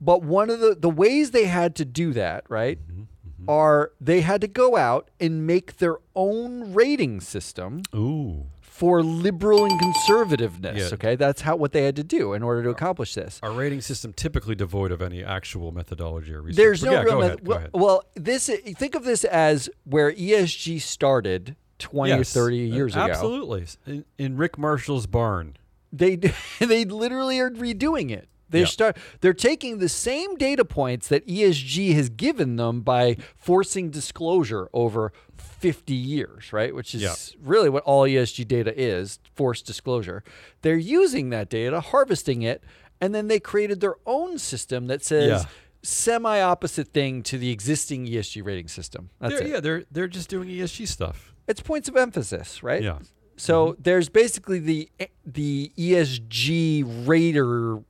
But 0.00 0.22
one 0.22 0.50
of 0.50 0.60
the 0.60 0.74
the 0.78 0.90
ways 0.90 1.30
they 1.30 1.46
had 1.46 1.74
to 1.76 1.84
do 1.84 2.12
that, 2.12 2.44
right, 2.48 2.78
Mm-hmm, 2.78 3.48
are 3.48 3.92
they 4.00 4.20
had 4.20 4.40
to 4.42 4.48
go 4.48 4.76
out 4.76 5.08
and 5.18 5.46
make 5.46 5.78
their 5.78 5.96
own 6.14 6.72
rating 6.74 7.20
system 7.20 7.82
Ooh. 7.94 8.46
For 8.82 9.00
liberal 9.00 9.64
and 9.64 9.80
conservativeness. 9.80 10.76
Yeah. 10.76 10.94
Okay, 10.94 11.14
that's 11.14 11.40
how 11.40 11.54
what 11.54 11.70
they 11.70 11.84
had 11.84 11.94
to 11.94 12.02
do 12.02 12.32
in 12.32 12.42
order 12.42 12.64
to 12.64 12.70
accomplish 12.70 13.14
this. 13.14 13.38
Our 13.40 13.52
rating 13.52 13.80
system 13.80 14.12
typically 14.12 14.56
devoid 14.56 14.90
of 14.90 15.00
any 15.00 15.22
actual 15.22 15.70
methodology 15.70 16.34
or 16.34 16.42
research. 16.42 16.56
There's 16.56 16.80
But 16.80 16.86
no 16.86 16.92
yeah, 16.94 17.02
real 17.02 17.12
go 17.12 17.18
meth- 17.20 17.28
ahead, 17.28 17.44
go 17.44 17.50
well, 17.50 17.68
well, 17.72 18.04
this 18.16 18.48
think 18.48 18.96
of 18.96 19.04
this 19.04 19.22
as 19.22 19.70
where 19.84 20.10
ESG 20.12 20.80
started 20.80 21.54
20 21.78 22.12
or 22.12 22.24
30 22.24 22.72
uh, 22.72 22.74
years 22.74 22.96
ago. 22.96 23.04
Absolutely. 23.04 23.66
In, 23.86 24.04
in 24.18 24.36
Rick 24.36 24.58
Marshall's 24.58 25.06
barn. 25.06 25.56
They 25.92 26.16
they 26.58 26.84
literally 26.84 27.38
are 27.38 27.50
redoing 27.50 28.10
it. 28.10 28.28
They 28.52 28.60
Yeah. 28.60 28.66
start 28.66 28.96
they're 29.20 29.34
taking 29.34 29.78
the 29.78 29.88
same 29.88 30.36
data 30.36 30.64
points 30.64 31.08
that 31.08 31.26
ESG 31.26 31.92
has 31.94 32.08
given 32.08 32.56
them 32.56 32.82
by 32.82 33.16
forcing 33.36 33.90
disclosure 33.90 34.68
over 34.72 35.12
50 35.36 35.94
years, 35.94 36.52
right? 36.52 36.74
Which 36.74 36.94
is 36.94 37.34
really 37.42 37.68
what 37.68 37.82
all 37.82 38.06
ESG 38.06 38.44
data 38.46 38.72
is, 38.80 39.18
forced 39.34 39.66
disclosure. 39.66 40.22
They're 40.62 40.76
using 40.76 41.30
that 41.30 41.48
data, 41.48 41.80
harvesting 41.80 42.42
it, 42.42 42.62
and 43.00 43.14
then 43.14 43.26
they 43.28 43.40
created 43.40 43.80
their 43.80 43.96
own 44.06 44.38
system 44.38 44.86
that 44.86 45.04
says 45.04 45.42
Yeah. 45.42 45.48
semi 45.82 46.40
opposite 46.40 46.88
thing 46.92 47.22
to 47.24 47.38
the 47.38 47.50
existing 47.50 48.06
ESG 48.06 48.42
rating 48.42 48.68
system. 48.68 49.10
That's 49.20 49.34
They're, 49.34 49.42
it. 49.42 49.50
yeah, 49.50 49.60
they're 49.60 49.84
they're 49.90 50.08
just 50.08 50.28
doing 50.28 50.48
ESG 50.48 50.86
stuff. 50.86 51.34
It's 51.48 51.60
points 51.60 51.88
of 51.88 51.96
emphasis, 51.96 52.62
right? 52.62 52.82
Yeah. 52.82 52.98
So 53.36 53.72
mm-hmm. 53.72 53.82
there's 53.82 54.08
basically 54.08 54.58
the 54.60 54.88
the 55.26 55.72
ESG 55.76 56.84
rater 57.06 57.80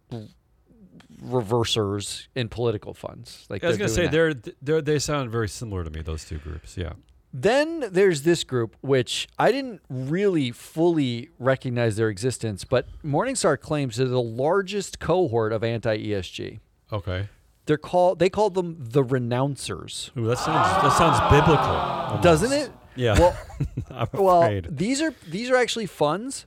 reversers 1.23 2.27
in 2.35 2.49
political 2.49 2.95
funds. 2.95 3.47
Like 3.49 3.65
I 3.65 3.69
was 3.69 3.79
gonna 3.79 3.89
say 3.89 4.05
that. 4.05 4.13
they're, 4.13 4.35
they're 4.61 4.83
they 4.83 4.99
sound 4.99 5.31
very 5.31 5.49
similar 5.49 5.85
to 5.85 5.91
me. 5.91 6.03
Those 6.03 6.25
two 6.25 6.39
groups. 6.39 6.77
Yeah. 6.77 6.93
Then 7.35 7.85
there's 7.91 8.23
this 8.23 8.45
group 8.45 8.77
which 8.83 9.27
I 9.39 9.53
didn't 9.53 9.81
really 9.89 10.51
fully 10.51 11.31
recognize 11.39 11.97
their 11.97 12.11
existence, 12.11 12.65
but 12.65 12.87
Morningstar 13.03 13.59
claims 13.59 13.97
they're 13.97 14.07
the 14.07 14.21
largest 14.21 14.99
cohort 14.99 15.53
of 15.53 15.65
anti-ESG. 15.65 16.61
Okay. 16.93 17.29
They're 17.65 17.79
called 17.79 18.19
they 18.19 18.29
call 18.29 18.51
them 18.51 18.77
the 18.79 19.03
renouncers. 19.03 20.15
Ooh, 20.17 20.27
that 20.27 20.39
sounds 20.39 20.83
that 20.83 20.93
sounds 20.99 21.21
biblical. 21.31 21.65
almost. 21.65 22.23
Doesn't 22.23 22.53
it? 22.53 22.71
Yeah. 22.97 23.19
Well, 23.19 23.39
I'm 23.91 24.09
well, 24.13 24.61
these 24.69 25.01
are 25.01 25.15
these 25.27 25.49
are 25.49 25.57
actually 25.57 25.87
funds 25.87 26.47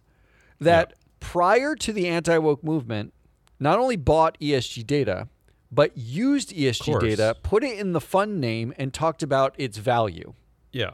that 0.59 0.93
prior 1.19 1.75
to 1.75 1.91
the 1.91 2.07
anti-woke 2.07 2.63
movement 2.63 3.13
not 3.60 3.80
only 3.80 3.96
bought 3.96 4.38
ESG 4.39 4.86
data 4.86 5.28
but 5.72 5.98
used 5.98 6.52
ESG 6.52 7.00
data, 7.02 7.36
put 7.44 7.63
it 7.63 7.78
in 7.78 7.91
the 7.94 8.00
fund 8.00 8.39
name 8.39 8.74
and 8.78 8.94
talked 8.94 9.22
about 9.24 9.54
its 9.58 9.78
value. 9.78 10.34
yeah. 10.72 10.91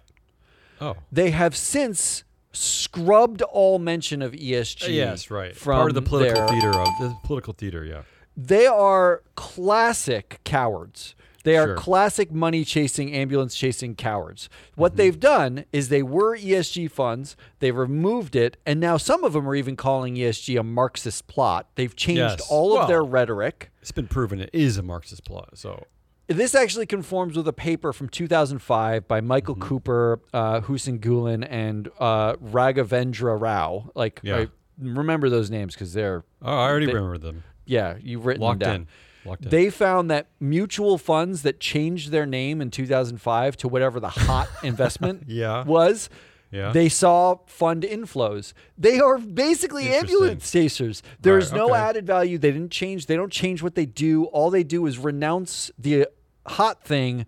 Oh. 0.79 0.95
They 1.11 1.29
have 1.29 1.55
since 1.55 2.23
scrubbed 2.53 3.43
all 3.43 3.77
mention 3.77 4.23
of 4.23 4.31
ESG. 4.31 4.85
Uh, 4.87 4.89
yes, 4.91 5.29
right. 5.29 5.55
From 5.55 5.75
Part 5.77 5.91
of 5.91 5.95
the 5.95 6.01
political 6.01 6.41
their- 6.41 6.47
theater 6.47 6.69
of 6.69 6.87
the 6.99 7.15
political 7.23 7.53
theater. 7.53 7.85
Yeah. 7.85 8.01
They 8.35 8.65
are 8.65 9.21
classic 9.35 10.39
cowards. 10.43 11.13
They 11.43 11.57
are 11.57 11.67
Sure. 11.67 11.75
classic 11.75 12.31
money 12.31 12.63
chasing, 12.63 13.11
ambulance 13.13 13.55
chasing 13.55 13.95
cowards. 13.95 14.47
Mm-hmm. 14.47 14.81
What 14.81 14.95
they've 14.97 15.19
done 15.19 15.65
is 15.71 15.89
they 15.89 16.03
were 16.03 16.37
ESG 16.37 16.89
funds, 16.91 17.35
they 17.59 17.71
removed 17.71 18.35
it, 18.35 18.57
and 18.65 18.79
now 18.79 18.97
some 18.97 19.23
of 19.23 19.33
them 19.33 19.47
are 19.49 19.55
even 19.55 19.75
calling 19.75 20.15
ESG 20.15 20.59
a 20.59 20.63
Marxist 20.63 21.27
plot. 21.27 21.67
They've 21.75 21.95
changed 21.95 22.19
Yes. 22.39 22.47
all 22.49 22.77
of 22.77 22.87
their 22.87 23.03
rhetoric. 23.03 23.71
It's 23.81 23.91
been 23.91 24.07
proven 24.07 24.39
it 24.39 24.49
is 24.53 24.77
a 24.77 24.83
Marxist 24.83 25.23
plot. 25.25 25.57
So 25.57 25.85
This 26.27 26.55
actually 26.55 26.85
conforms 26.85 27.35
with 27.35 27.47
a 27.47 27.53
paper 27.53 27.91
from 27.91 28.07
2005 28.07 29.07
by 29.07 29.19
Michael 29.19 29.55
Mm-hmm. 29.55 29.67
Cooper, 29.67 30.19
uh, 30.33 30.61
Hussein 30.61 30.99
Gulen, 30.99 31.45
and 31.49 31.89
uh, 31.99 32.35
Raghavendra 32.35 33.39
Rau. 33.41 33.89
Like, 33.95 34.21
Yeah. 34.23 34.37
I 34.37 34.47
remember 34.79 35.29
those 35.29 35.49
names 35.49 35.73
because 35.73 35.91
they're, 35.93 36.23
oh, 36.41 36.53
I 36.55 36.69
already 36.69 36.85
They- 36.85 36.93
remember 36.93 37.17
them. 37.17 37.43
yeah, 37.65 37.95
you've 38.01 38.25
written 38.25 38.41
Locked 38.43 38.59
them 38.61 38.67
down. 38.69 38.75
in. 38.81 38.87
They 39.39 39.69
found 39.69 40.09
that 40.11 40.27
mutual 40.39 40.97
funds 40.97 41.43
that 41.43 41.59
changed 41.59 42.11
their 42.11 42.25
name 42.25 42.61
in 42.61 42.71
2005 42.71 43.57
to 43.57 43.67
whatever 43.67 43.99
the 43.99 44.09
hot 44.09 44.47
investment 44.63 45.23
Yeah. 45.27 45.63
was, 45.63 46.09
Yeah. 46.51 46.71
they 46.71 46.89
saw 46.89 47.37
fund 47.45 47.83
inflows. 47.83 48.53
They 48.77 48.99
are 48.99 49.17
basically 49.17 49.89
ambulance 49.89 50.51
chasers. 50.51 51.01
There's 51.21 51.51
Right, 51.51 51.57
no 51.57 51.65
okay. 51.71 51.79
added 51.79 52.07
value. 52.07 52.37
They 52.37 52.51
didn't 52.51 52.71
change. 52.71 53.05
They 53.05 53.15
don't 53.15 53.31
change 53.31 53.61
what 53.61 53.75
they 53.75 53.85
do. 53.85 54.25
All 54.25 54.49
they 54.49 54.63
do 54.63 54.85
is 54.85 54.97
renounce 54.97 55.71
the 55.77 56.07
hot 56.47 56.83
thing 56.83 57.25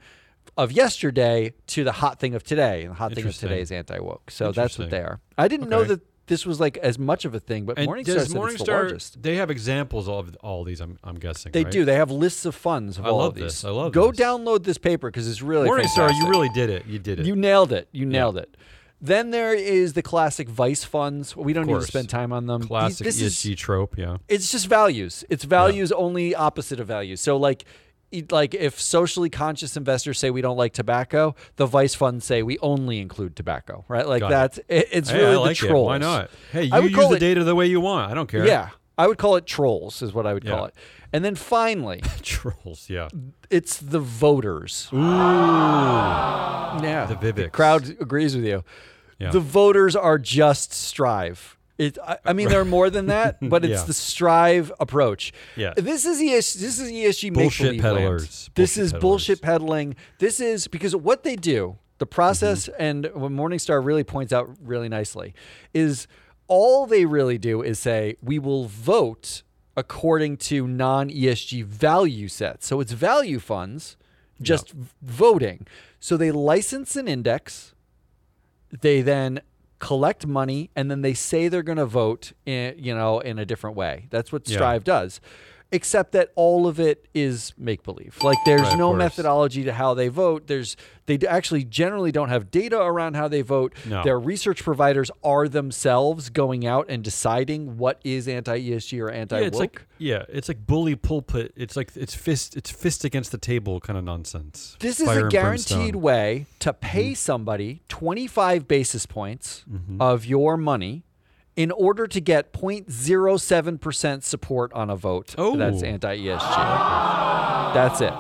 of 0.58 0.72
yesterday 0.72 1.54
to 1.68 1.84
the 1.84 1.94
hot 1.94 2.20
thing 2.20 2.36
of 2.36 2.44
today. 2.44 2.82
And 2.84 2.92
the 2.92 2.96
hot 2.96 3.14
thing 3.14 3.26
of 3.26 3.36
today 3.36 3.62
is 3.62 3.72
anti 3.72 4.00
woke. 4.00 4.30
So 4.30 4.52
that's 4.52 4.78
what 4.78 4.90
they 4.90 5.00
are. 5.02 5.20
I 5.38 5.48
didn't 5.48 5.70
know 5.70 5.84
that 5.84 6.02
this 6.28 6.46
was 6.46 6.60
like 6.60 6.78
as 6.78 6.98
much 6.98 7.26
of 7.26 7.36
a 7.36 7.40
thing, 7.40 7.66
but 7.66 7.78
and 7.78 7.88
Morningstar 7.90 8.06
does 8.06 8.28
said 8.28 8.36
the 8.36 8.40
Morningstar 8.40 8.68
largest. 8.68 9.22
they 9.22 9.36
have 9.36 9.52
examples 9.52 10.08
of 10.08 10.36
all 10.42 10.64
these? 10.64 10.80
I'm 10.80 10.98
I'm 11.04 11.16
guessing. 11.20 11.52
They 11.52 11.64
right? 11.64 11.72
do. 11.72 11.86
They 11.86 11.96
have 11.96 12.12
lists 12.12 12.46
of 12.46 12.56
funds 12.56 12.98
of 12.98 13.06
I 13.06 13.10
all 13.10 13.18
love 13.18 13.28
of 13.30 13.36
these. 13.36 13.44
this. 13.44 13.66
I 13.66 13.70
love 13.70 13.92
this. 13.94 14.00
Go 14.00 14.12
this. 14.12 14.20
download 14.20 14.64
this 14.64 14.78
paper 14.78 15.10
because 15.10 15.28
it's 15.28 15.42
really 15.42 15.68
Morningstar, 15.70 16.08
fantastic. 16.10 16.24
you 16.24 16.30
really 16.30 16.50
did 16.50 16.70
it. 16.70 16.86
You 16.86 17.00
did 17.00 17.20
it. 17.20 17.26
You 17.26 17.36
nailed 17.36 17.72
it. 17.74 17.88
You 17.92 18.06
nailed 18.06 18.38
it. 18.38 18.56
Then 19.02 19.32
there 19.32 19.54
is 19.54 19.94
the 19.94 20.02
classic 20.02 20.48
vice 20.48 20.86
funds. 20.86 21.36
We 21.36 21.52
don't 21.52 21.68
need 21.68 21.74
to 21.74 21.82
spend 21.82 22.08
time 22.10 22.32
on 22.32 22.46
them. 22.46 22.62
These- 22.62 22.68
Classic 22.70 23.06
this 23.06 23.22
ESG 23.22 23.52
is 23.54 23.60
trope. 23.60 23.98
Yeah. 23.98 24.18
it's 24.30 24.50
just 24.50 24.68
values. 24.68 25.26
It's 25.30 25.44
values 25.44 25.92
only 25.92 26.34
opposite 26.34 26.80
of 26.80 26.88
values. 26.88 27.20
So 27.20 27.36
like 27.36 27.66
like 28.32 28.54
if 28.54 28.80
socially 28.80 29.30
conscious 29.30 29.76
investors 29.76 30.20
say 30.20 30.30
we 30.30 30.42
don't 30.42 30.58
like 30.58 30.74
tobacco, 30.74 31.36
the 31.56 31.66
vice 31.66 31.96
funds 31.96 32.26
say 32.26 32.44
we 32.44 32.58
only 32.60 33.00
include 33.00 33.36
tobacco, 33.36 33.84
right? 33.88 34.08
Like 34.08 34.22
Got 34.22 34.30
that's 34.30 34.58
it. 34.68 34.88
it's 34.92 35.10
Hey, 35.10 35.18
really 35.20 35.36
like 35.38 35.58
the 35.60 35.66
it. 35.66 35.70
trolls. 35.70 35.88
Why 35.88 35.98
not? 35.98 36.30
Hey, 36.52 36.64
you 36.64 36.82
use 36.84 37.10
the 37.10 37.16
it- 37.16 37.20
data 37.20 37.44
the 37.44 37.56
way 37.56 37.66
you 37.66 37.82
want. 37.82 38.12
I 38.12 38.14
don't 38.14 38.28
care. 38.28 38.46
Yeah. 38.46 38.70
I 38.96 39.08
would 39.08 39.18
call 39.18 39.36
it 39.38 39.48
trolls, 39.48 40.04
is 40.04 40.14
what 40.14 40.28
I 40.28 40.34
would 40.36 40.46
call 40.46 40.66
it. 40.66 40.76
And 41.12 41.26
then 41.26 41.34
finally, 41.36 42.02
Trolls, 42.22 42.90
yeah. 42.92 43.08
it's 43.50 43.78
the 43.78 44.00
voters. 44.00 44.88
Ooh. 44.94 44.98
Yeah. 46.84 47.06
The 47.06 47.50
crowd 47.52 47.90
agrees 48.00 48.36
with 48.36 48.46
you. 48.46 48.64
Yeah. 49.20 49.32
The 49.32 49.40
voters 49.40 49.96
are 49.96 50.18
just 50.20 50.74
strive. 50.74 51.58
It, 51.78 51.98
I, 52.06 52.18
I 52.26 52.34
mean, 52.34 52.50
they're 52.50 52.66
more 52.66 52.90
than 52.90 53.08
that, 53.08 53.38
but 53.50 53.66
it's 53.66 53.82
Yeah. 53.82 53.86
the 53.86 53.94
strive 53.94 54.72
approach. 54.80 55.34
Yeah. 55.56 55.74
This 55.76 56.06
is 56.06 56.22
ES, 56.22 56.54
This 56.54 56.80
is 56.80 56.92
ESG 56.92 57.34
Bullshit 57.34 57.82
peddlers. 57.82 58.50
This 58.54 58.76
Bullshit 58.76 58.84
is 58.84 58.92
peddlers. 58.92 59.02
bullshit 59.02 59.42
peddling. 59.42 59.96
This 60.20 60.40
is 60.40 60.68
because 60.68 60.96
what 60.96 61.24
they 61.24 61.36
do, 61.36 61.78
the 61.98 62.06
process, 62.06 62.68
Mm-hmm. 62.68 62.82
and 62.82 63.06
what 63.14 63.32
Morningstar 63.32 63.84
really 63.84 64.04
points 64.04 64.32
out 64.32 64.50
really 64.62 64.88
nicely, 64.90 65.34
is 65.74 66.08
all 66.48 66.86
they 66.86 67.06
really 67.06 67.38
do 67.40 67.62
is 67.62 67.80
say 67.80 68.18
we 68.22 68.38
will 68.38 68.66
vote 68.66 69.42
according 69.76 70.38
to 70.38 70.68
non 70.68 71.10
ESG 71.10 71.64
value 71.66 72.28
sets. 72.28 72.68
So 72.68 72.80
it's 72.82 72.92
value 72.92 73.40
funds 73.40 73.98
just 74.42 74.72
v- 74.72 74.90
voting. 75.02 75.66
So 76.00 76.18
they 76.18 76.32
license 76.32 76.96
an 76.96 77.08
index 77.08 77.74
they 78.82 79.02
then 79.02 79.40
collect 79.90 80.26
money 80.26 80.70
and 80.78 80.90
then 80.90 81.02
they 81.02 81.14
say 81.14 81.50
they're 81.50 81.62
going 81.74 81.78
to 81.78 81.86
vote 81.86 82.32
in, 82.46 82.74
you 82.78 82.96
know 82.96 83.20
in 83.20 83.38
a 83.38 83.46
different 83.46 83.76
way 83.76 84.08
that's 84.10 84.32
what 84.32 84.48
Yeah. 84.48 84.56
strive 84.56 84.84
does 84.86 85.20
except 85.74 86.12
that 86.14 86.32
all 86.36 86.68
of 86.68 86.80
it 86.80 87.08
is 87.14 87.54
make 87.58 87.84
believe 87.84 88.18
like 88.24 88.38
there's 88.46 88.62
Right, 88.62 88.78
no 88.78 88.94
methodology 88.94 89.64
to 89.66 89.74
how 89.74 89.94
they 89.94 90.08
vote 90.08 90.48
there's 90.48 90.78
they 91.06 91.18
actually 91.28 91.66
generally 91.66 92.14
don't 92.14 92.30
have 92.30 92.50
data 92.50 92.80
around 92.80 93.16
how 93.16 93.28
they 93.28 93.42
vote 93.42 93.74
No. 93.86 94.04
their 94.04 94.18
research 94.20 94.64
providers 94.64 95.12
are 95.24 95.50
themselves 95.50 96.30
going 96.30 96.66
out 96.66 96.86
and 96.90 97.04
deciding 97.04 97.78
what 97.78 98.00
is 98.06 98.28
anti-esg 98.28 98.98
or 99.02 99.10
anti-woke 99.12 99.48
it's 99.48 99.58
like 99.60 99.82
yeah, 100.00 100.24
it's 100.28 100.50
like 100.50 100.66
bully 100.68 100.96
pulpit. 100.98 101.54
It's 101.56 101.78
like 101.78 101.92
it's 101.96 102.14
fist 102.14 102.58
it's 102.58 102.70
fist 102.70 103.06
against 103.06 103.32
the 103.32 103.38
table 103.38 103.80
kind 103.80 103.98
of 103.98 104.04
nonsense. 104.04 104.76
This 104.82 105.00
is 105.00 105.08
a 105.08 105.30
guaranteed 105.30 105.96
way 105.96 106.46
to 106.60 106.74
pay 106.74 107.12
Mm-hmm. 107.12 107.14
somebody 107.16 107.82
25 107.88 108.68
basis 108.68 109.06
points 109.06 109.64
of 110.02 110.26
your 110.26 110.58
money 110.58 111.04
in 111.56 111.72
order 111.72 112.08
to 112.08 112.20
get 112.20 112.52
0.07% 112.54 114.24
support 114.24 114.74
on 114.74 114.90
a 114.90 114.96
vote 114.96 115.36
Oh. 115.38 115.56
that's 115.56 115.84
anti-ESG. 115.84 117.74
That's 117.74 118.02
it. 118.02 118.14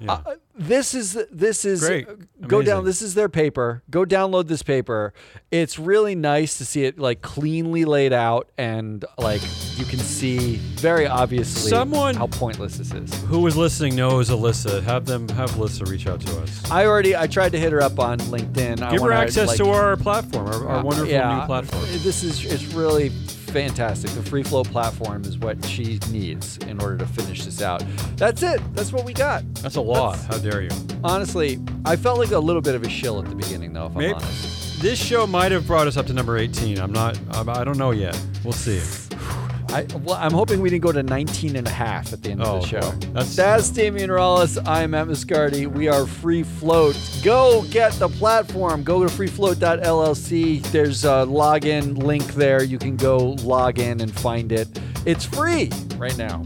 Yeah. 0.00 0.12
Uh, 0.26 0.34
this 0.66 0.94
is 0.94 1.18
this 1.30 1.64
is 1.64 1.80
Great. 1.80 2.06
go 2.46 2.62
down 2.62 2.84
this 2.84 3.02
is 3.02 3.14
their 3.14 3.28
paper 3.28 3.82
go 3.90 4.04
download 4.04 4.46
this 4.48 4.62
paper 4.62 5.12
it's 5.50 5.78
really 5.78 6.14
nice 6.14 6.58
to 6.58 6.64
see 6.64 6.84
it 6.84 6.98
like 6.98 7.22
cleanly 7.22 7.84
laid 7.84 8.12
out 8.12 8.50
and 8.58 9.04
like 9.18 9.40
you 9.76 9.84
can 9.84 9.98
see 9.98 10.56
very 10.56 11.06
obviously 11.06 11.70
Someone- 11.70 12.14
how 12.14 12.26
pointless 12.26 12.76
this 12.78 12.92
is 12.92 13.12
Who 13.24 13.40
was 13.40 13.56
listening 13.56 13.96
knows 13.96 14.30
Alyssa. 14.30 14.82
Have 14.82 15.06
them 15.06 15.28
have 15.30 15.50
Alyssa 15.52 15.88
reach 15.88 16.06
out 16.06 16.20
to 16.20 16.40
us. 16.40 16.70
I 16.70 16.86
already 16.86 17.16
I 17.16 17.26
tried 17.26 17.52
to 17.52 17.58
hit 17.58 17.72
her 17.72 17.80
up 17.80 17.98
on 17.98 18.18
LinkedIn. 18.18 18.82
I 18.82 18.90
Give 18.90 19.00
her 19.00 19.08
wanna, 19.08 19.20
access 19.20 19.48
like, 19.48 19.58
to 19.58 19.68
our 19.70 19.96
platform, 19.96 20.46
our, 20.46 20.68
our 20.68 20.78
uh, 20.78 20.82
wonderful 20.82 21.10
yeah, 21.10 21.40
new 21.40 21.46
platform. 21.46 21.82
This 22.02 22.22
is 22.22 22.44
it's 22.44 22.64
really 22.74 23.10
fantastic. 23.52 24.10
The 24.12 24.22
Free 24.22 24.42
Float 24.42 24.68
platform 24.68 25.24
is 25.24 25.38
what 25.38 25.62
she 25.66 25.98
needs 26.10 26.56
in 26.58 26.80
order 26.82 26.96
to 26.98 27.06
finish 27.06 27.44
this 27.44 27.60
out. 27.62 27.84
That's 28.16 28.42
it. 28.42 28.60
That's 28.74 28.92
what 28.92 29.04
we 29.04 29.12
got. 29.12 29.42
That's 29.56 29.76
a 29.76 29.80
lot. 29.80 30.18
How 30.20 30.38
dare 30.38 30.62
you? 30.62 30.70
Honestly, 31.04 31.60
I 31.84 31.96
felt 31.96 32.18
like 32.18 32.30
a 32.30 32.38
little 32.38 32.62
bit 32.62 32.74
of 32.74 32.82
a 32.82 32.88
shill 32.88 33.18
at 33.20 33.28
the 33.28 33.34
beginning, 33.34 33.72
though. 33.72 33.86
If 33.86 33.92
Maybe- 33.94 34.08
I'm 34.14 34.14
honest, 34.16 34.80
This 34.82 34.98
show 34.98 35.26
might 35.26 35.52
have 35.52 35.66
brought 35.66 35.86
us 35.86 35.96
up 35.96 36.06
to 36.06 36.12
number 36.12 36.36
18. 36.38 36.78
I'm 36.78 36.92
not. 36.92 37.18
I'm, 37.32 37.48
I 37.48 37.62
don't 37.62 37.78
know 37.78 37.90
yet. 37.92 38.18
We'll 38.42 38.52
see. 38.52 38.80
I, 39.72 39.86
well, 40.04 40.16
I'm 40.20 40.32
hoping 40.32 40.60
we 40.60 40.68
didn't 40.68 40.82
go 40.82 40.92
to 40.92 41.02
19 41.02 41.56
and 41.56 41.66
a 41.66 41.70
half 41.70 42.12
at 42.12 42.22
the 42.22 42.30
end 42.30 42.42
Oh, 42.42 42.56
of 42.58 42.68
the 42.70 42.76
oh, 42.76 42.80
show. 42.80 42.90
boy. 42.90 42.96
That's- 43.12 43.36
That's 43.36 43.70
Damien 43.70 44.10
Rallis. 44.10 44.58
I'm 44.66 44.90
Matt 44.90 45.06
Moscardi. 45.08 45.66
We 45.66 45.88
are 45.88 46.06
Free 46.06 46.42
Float. 46.42 46.94
Go 47.24 47.62
get 47.70 47.92
the 47.94 48.08
platform. 48.08 48.82
Go 48.82 49.06
to 49.06 49.08
freefloat.llc. 49.14 50.62
There's 50.72 51.04
a 51.04 51.24
login 51.26 52.02
link 52.02 52.26
there. 52.34 52.62
You 52.62 52.78
can 52.78 52.96
go 52.96 53.18
log 53.42 53.78
in 53.78 54.00
and 54.00 54.12
find 54.12 54.52
it. 54.52 54.68
It's 55.06 55.24
free 55.24 55.70
right 55.96 56.16
now. 56.18 56.44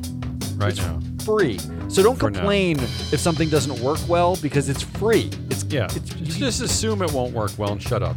Right 0.56 0.70
It's 0.70 0.78
now. 0.78 1.00
Free. 1.24 1.58
So 1.88 2.02
don't 2.04 2.16
For 2.16 2.30
now. 2.30 2.38
complain 2.38 2.78
if 2.78 3.18
something 3.18 3.48
doesn't 3.48 3.80
work 3.82 3.98
well 4.08 4.36
because 4.36 4.68
it's 4.68 4.82
free. 4.82 5.30
It's 5.50 5.64
Yeah. 5.64 5.86
It's, 5.86 6.10
Just, 6.10 6.38
just 6.38 6.60
assume 6.62 7.02
it 7.02 7.12
won't 7.12 7.32
work 7.34 7.50
well 7.58 7.72
and 7.72 7.82
shut 7.82 8.02
up. 8.04 8.16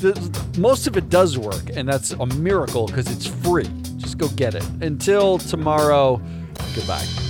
the, 0.00 0.14
most 0.58 0.86
of 0.86 0.96
it 0.96 1.08
does 1.10 1.36
work, 1.38 1.70
and 1.76 1.86
that's 1.88 2.12
a 2.12 2.26
miracle 2.26 2.86
because 2.86 3.10
it's 3.10 3.26
free. 3.26 3.68
Go 4.16 4.28
get 4.28 4.54
it. 4.54 4.64
Until 4.80 5.38
tomorrow, 5.38 6.20
goodbye. 6.74 7.25